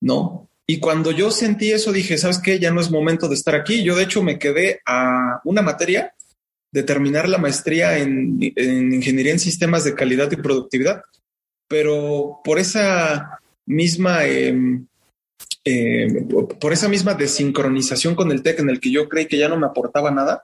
[0.01, 0.46] ¿no?
[0.69, 2.59] Y cuando yo sentí eso, dije, ¿sabes qué?
[2.59, 3.83] Ya no es momento de estar aquí.
[3.83, 6.13] Yo, de hecho, me quedé a una materia
[6.73, 11.03] de terminar la maestría en, ingeniería en sistemas de calidad y productividad.
[11.69, 14.85] Pero por esa misma, em,
[15.63, 19.47] em, por esa misma desincronización con el TEC en el que yo creí que ya
[19.47, 20.43] no me aportaba nada,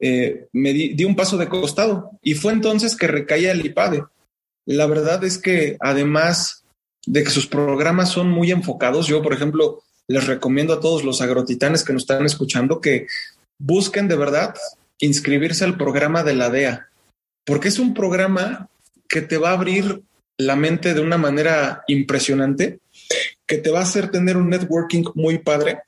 [0.00, 4.04] eh, me di, di, un paso de costado y fue entonces que recaía el IPADE.
[4.66, 6.63] La verdad es que además
[7.06, 9.06] de que sus programas son muy enfocados.
[9.06, 13.06] Yo, por ejemplo, les recomiendo a todos los agrotitanes que nos están escuchando que
[13.58, 14.54] busquen de verdad
[14.98, 16.88] inscribirse al programa de la DEA,
[17.44, 18.68] porque es un programa
[19.08, 20.02] que te va a abrir
[20.38, 22.80] la mente de una manera impresionante,
[23.46, 25.80] que te va a hacer tener un networking muy padre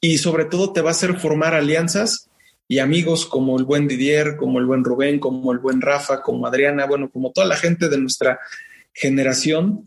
[0.00, 2.28] y sobre todo te va a hacer formar alianzas
[2.68, 6.46] y amigos como el buen Didier, como el buen Rubén, como el buen Rafa, como
[6.46, 8.40] Adriana, bueno, como toda la gente de nuestra
[8.94, 9.84] generación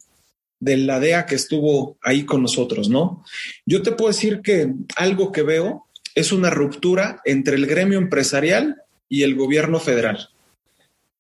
[0.60, 3.24] de la DEA que estuvo ahí con nosotros, ¿no?
[3.66, 5.86] Yo te puedo decir que algo que veo
[6.16, 10.30] es una ruptura entre el gremio empresarial y el gobierno federal.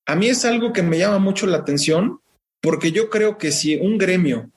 [0.05, 2.19] A mí es algo que me llama mucho la atención
[2.61, 4.49] porque yo creo que si un gremio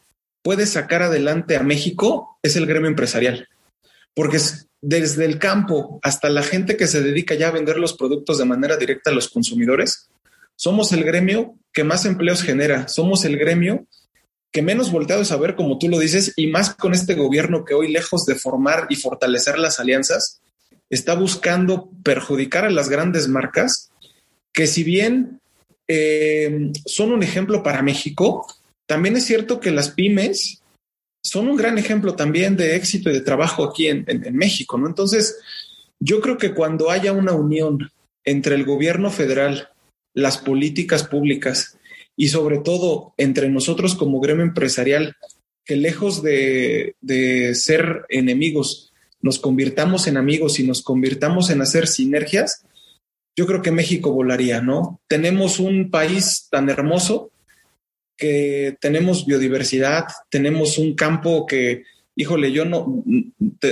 [0.42, 3.48] puede sacar adelante a México, es el gremio empresarial.
[4.14, 4.38] Porque
[4.80, 8.44] desde el campo hasta la gente que se dedica ya a vender los productos de
[8.44, 10.08] manera directa a los consumidores,
[10.56, 13.86] somos el gremio que más empleos genera, somos el gremio
[14.52, 17.64] que menos volteado es a ver, como tú lo dices, y más con este gobierno
[17.64, 20.40] que hoy, lejos de formar y fortalecer las alianzas,
[20.90, 23.90] está buscando perjudicar a las grandes marcas,
[24.52, 25.40] que si bien
[25.86, 28.46] eh, son un ejemplo para México,
[28.86, 30.62] también es cierto que las pymes
[31.22, 34.86] son un gran ejemplo también de éxito y de trabajo aquí en, en México, ¿no?
[34.86, 35.36] Entonces,
[36.00, 37.90] Yo creo que cuando haya una unión
[38.24, 39.70] entre el gobierno federal,
[40.14, 41.77] las políticas públicas
[42.20, 45.14] y sobre todo entre nosotros como gremio empresarial,
[45.64, 48.92] que lejos de, de ser enemigos,
[49.22, 52.64] nos convirtamos en amigos y nos convirtamos en hacer sinergias,
[53.36, 55.00] yo creo que México volaría, ¿no?
[55.06, 57.30] Tenemos un país tan hermoso
[58.16, 61.84] que tenemos biodiversidad, tenemos un campo que,
[62.16, 63.04] híjole, yo no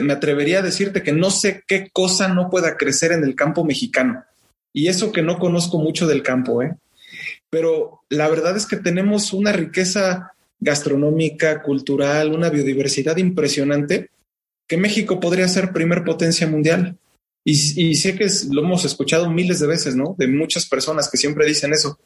[0.03, 3.64] me atrevería a decirte que no sé qué cosa no pueda crecer en el campo
[3.64, 4.22] mexicano.
[4.72, 6.76] Y eso que no conozco mucho del campo, ¿eh?
[7.51, 14.11] Pero la verdad es que tenemos una riqueza gastronómica, cultural, una biodiversidad impresionante
[14.68, 16.97] que México podría ser primer potencia mundial.
[17.49, 20.16] Y, sé que lo hemos escuchado miles de veces, ¿no?
[20.18, 22.01] De muchas personas que siempre dicen eso.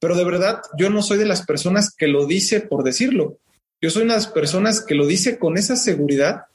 [0.00, 3.38] Pero de verdad, yo no soy de las personas que lo dice por decirlo.
[3.82, 6.46] Yo soy de las personas que lo dice con esa seguridad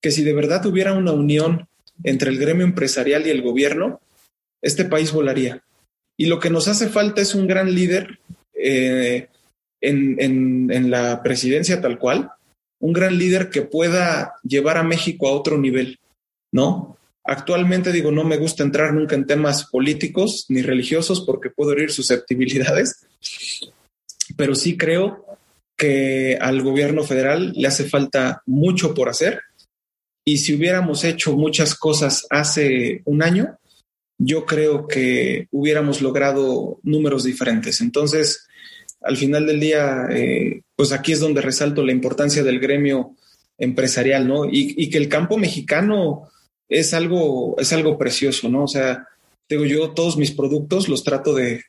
[0.00, 1.68] que si de verdad hubiera una unión
[2.04, 4.00] entre el gremio empresarial y el gobierno,
[4.62, 5.62] este país volaría.
[6.18, 8.18] Y lo que nos hace falta es un gran líder
[8.52, 9.28] eh,
[9.80, 12.32] en, en la presidencia tal cual,
[12.80, 15.98] un gran líder que pueda llevar a México a otro nivel,
[16.52, 16.98] ¿no?
[17.24, 21.90] Actualmente digo, no me gusta entrar nunca en temas políticos ni religiosos porque puedo herir
[21.90, 23.06] susceptibilidades,
[24.36, 25.26] pero sí creo
[25.76, 29.42] que al gobierno federal le hace falta mucho por hacer
[30.24, 33.57] y si hubiéramos hecho muchas cosas hace un año,
[34.18, 37.80] yo creo que hubiéramos logrado números diferentes.
[37.80, 38.46] Entonces,
[39.00, 43.14] al final del día, eh, pues aquí es donde resalto la importancia del gremio
[43.56, 44.44] empresarial, ¿no?
[44.44, 46.28] Y, y que el campo mexicano
[46.68, 48.64] es algo, es algo precioso, ¿no?
[48.64, 49.06] O sea,
[49.48, 51.62] digo yo, todos mis productos los trato de,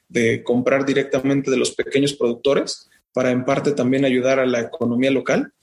[0.43, 5.53] comprar directamente de los pequeños productores para en parte también ayudar a la economía local.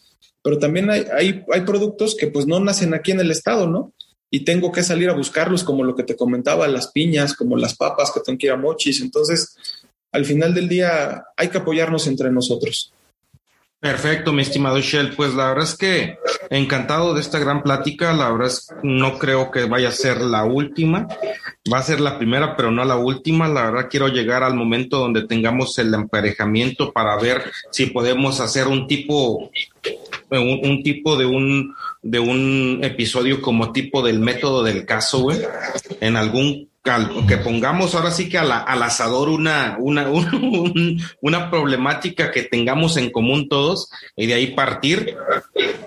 [0.43, 3.93] Pero también hay, hay, hay productos que pues no nacen aquí en el estado, ¿no?
[4.31, 7.77] Y tengo que salir a buscarlos, como lo que te comentaba, las piñas, como las
[7.77, 9.01] papas que tengo que ir a mochis.
[9.01, 9.57] Entonces,
[10.13, 12.93] al final del día hay que apoyarnos entre nosotros.
[13.79, 15.15] Perfecto, mi estimado Shell.
[15.15, 16.19] Pues la verdad es que
[16.51, 18.13] encantado de esta gran plática.
[18.15, 21.07] La verdad es que no creo que vaya a ser la última.
[21.73, 23.49] Va a ser la primera, pero no la última.
[23.49, 28.67] La verdad quiero llegar al momento donde tengamos el emparejamiento para ver si podemos hacer
[28.67, 29.51] un tipo,
[30.31, 31.75] un, un tipo de un
[32.07, 35.39] de un episodio como tipo del método del caso, güey,
[36.01, 36.69] en algún
[37.27, 38.53] que pongamos ahora sí que al
[38.83, 40.09] asador una, una,
[41.21, 45.17] una problemática que tengamos en común todos y de ahí partir,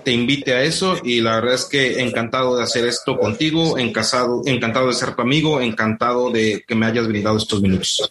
[0.04, 4.42] te invite a eso y la verdad es que encantado de hacer esto contigo, encantado,
[4.44, 8.10] encantado de ser tu amigo, encantado de que me hayas brindado estos minutos.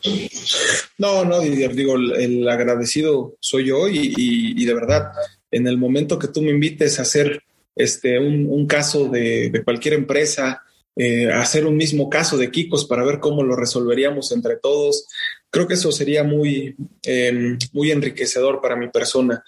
[0.97, 5.11] No, no, digo, el agradecido soy yo y, de verdad,
[5.51, 7.43] en el momento que tú me invites a hacer
[7.79, 10.63] este, un, caso de, de cualquier empresa,
[10.97, 15.07] eh, hacer un mismo caso de Kikos para ver cómo lo resolveríamos entre todos.
[15.49, 19.41] Creo que eso sería muy, em, muy enriquecedor para mi persona.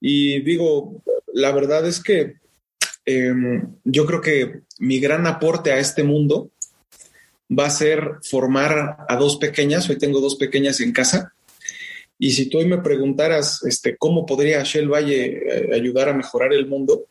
[0.00, 1.02] Y digo,
[1.32, 2.36] la verdad es que
[3.04, 6.50] em, yo creo que mi gran aporte a este mundo
[7.50, 9.90] va a ser formar a dos pequeñas.
[9.90, 11.34] Hoy tengo dos pequeñas en casa.
[12.20, 16.52] Y si tú hoy me preguntaras este, cómo podría Shell Valle eh, ayudar a mejorar
[16.52, 17.08] el mundo,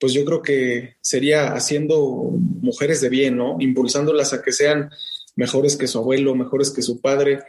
[0.00, 2.32] pues yo creo que sería haciendo
[2.62, 3.56] mujeres de bien, ¿no?
[3.60, 4.90] Impulsándolas a que sean
[5.36, 7.40] mejores que su abuelo, mejores que su padre,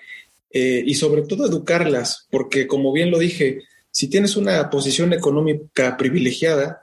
[0.52, 5.96] eh, y sobre todo educarlas, porque como bien lo dije, si tienes una posición económica
[5.96, 6.82] privilegiada,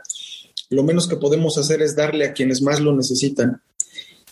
[0.70, 3.62] lo menos que podemos hacer es darle a quienes más lo necesitan.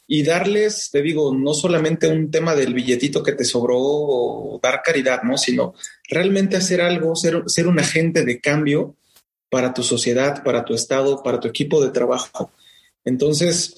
[0.09, 4.80] Y darles, te digo, no solamente un tema del billetito que te sobró o dar
[4.82, 5.37] caridad, ¿no?
[5.37, 5.74] Sino
[6.09, 8.95] realmente hacer algo, ser, ser un agente de cambio
[9.51, 12.51] para tu sociedad, para tu estado, para tu equipo de trabajo.
[13.05, 13.76] Entonces,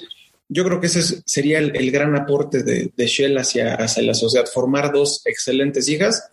[0.49, 4.93] yo creo que ese sería el, gran aporte de, Shell hacia, hacia, la sociedad, formar
[4.93, 6.31] dos excelentes hijas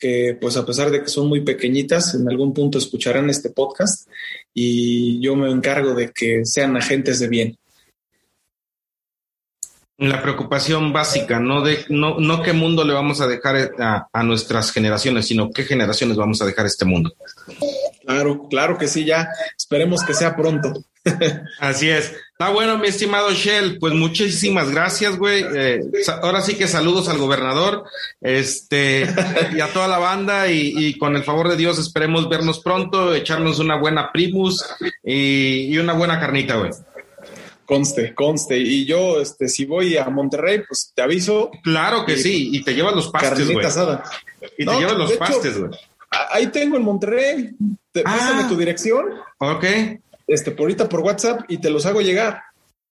[0.00, 4.08] que pues a pesar de que son muy pequeñitas, en algún punto escucharán este podcast
[4.54, 7.58] y yo me encargo de que sean agentes de bien.
[10.00, 14.22] La preocupación básica, no de no, no qué mundo le vamos a dejar a, a
[14.22, 17.12] nuestras generaciones, sino qué generaciones vamos a dejar este mundo.
[18.04, 20.72] Claro, claro que sí, ya esperemos que sea pronto.
[21.60, 22.12] Así es.
[22.32, 23.78] Está bueno, mi estimado Shell.
[23.78, 25.44] Pues muchísimas gracias, güey.
[25.54, 25.80] Eh,
[26.22, 27.84] ahora sí que saludos al gobernador,
[28.20, 29.06] este,
[29.54, 33.58] y a toda la banda, y, con el favor de Dios esperemos vernos pronto, echarnos
[33.58, 34.64] una buena primus
[35.04, 36.70] y, una buena carnita, güey.
[37.70, 38.58] Conste, conste.
[38.58, 41.52] Y yo, este, si voy a Monterrey, pues te aviso.
[41.62, 43.64] Claro que sí, y te llevas los pastes, güey.
[44.58, 45.70] Y te llevas los pastes, güey.
[46.32, 47.50] Ahí tengo en Monterrey.
[47.92, 49.06] Te, ah, tu dirección.
[49.38, 49.64] Ok.
[50.26, 52.42] Este, por ahorita por WhatsApp y te los hago llegar.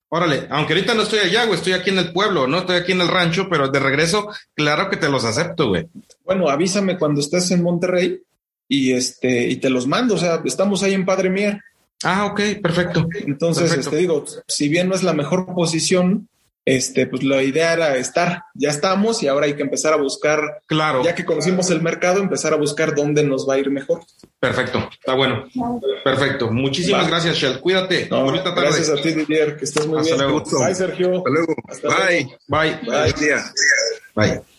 [0.07, 2.93] Órale, aunque ahorita no estoy allá, güey, estoy aquí en el pueblo, no estoy aquí
[2.93, 5.87] en el rancho, pero de regreso, claro que te los acepto, güey.
[6.23, 8.21] Bueno, avísame cuando estés en Monterrey
[8.69, 11.59] y este y te los mando, o sea, estamos ahí en Padre Mier.
[12.03, 13.07] Ah, ok, perfecto.
[13.25, 13.89] Entonces, Perfecto.
[13.89, 16.29] este digo, si bien no es la mejor posición,
[16.65, 18.43] este, pues la idea era estar.
[18.53, 22.19] Ya estamos y ahora hay que empezar a buscar, Claro, ya que conocimos el mercado,
[22.21, 24.01] empezar a buscar dónde nos va a ir mejor.
[24.39, 25.45] perfecto, está bueno.
[26.03, 26.51] Perfecto.
[26.51, 27.09] Muchísimas Va.
[27.09, 27.59] gracias, Shell.
[27.59, 28.07] Cuídate.
[28.09, 28.61] No, Bonita tarde.
[28.67, 30.27] gracias a ti, Didier, que estés muy Hasta bien.
[30.29, 30.43] luego.
[30.59, 31.17] Bye, Sergio.
[31.17, 31.55] Hasta luego.
[31.67, 31.97] Hasta Bye.
[32.23, 32.37] luego.
[32.47, 32.71] Bye.
[32.85, 33.11] Bye.
[33.11, 33.43] Buen día.
[34.15, 34.58] Bye.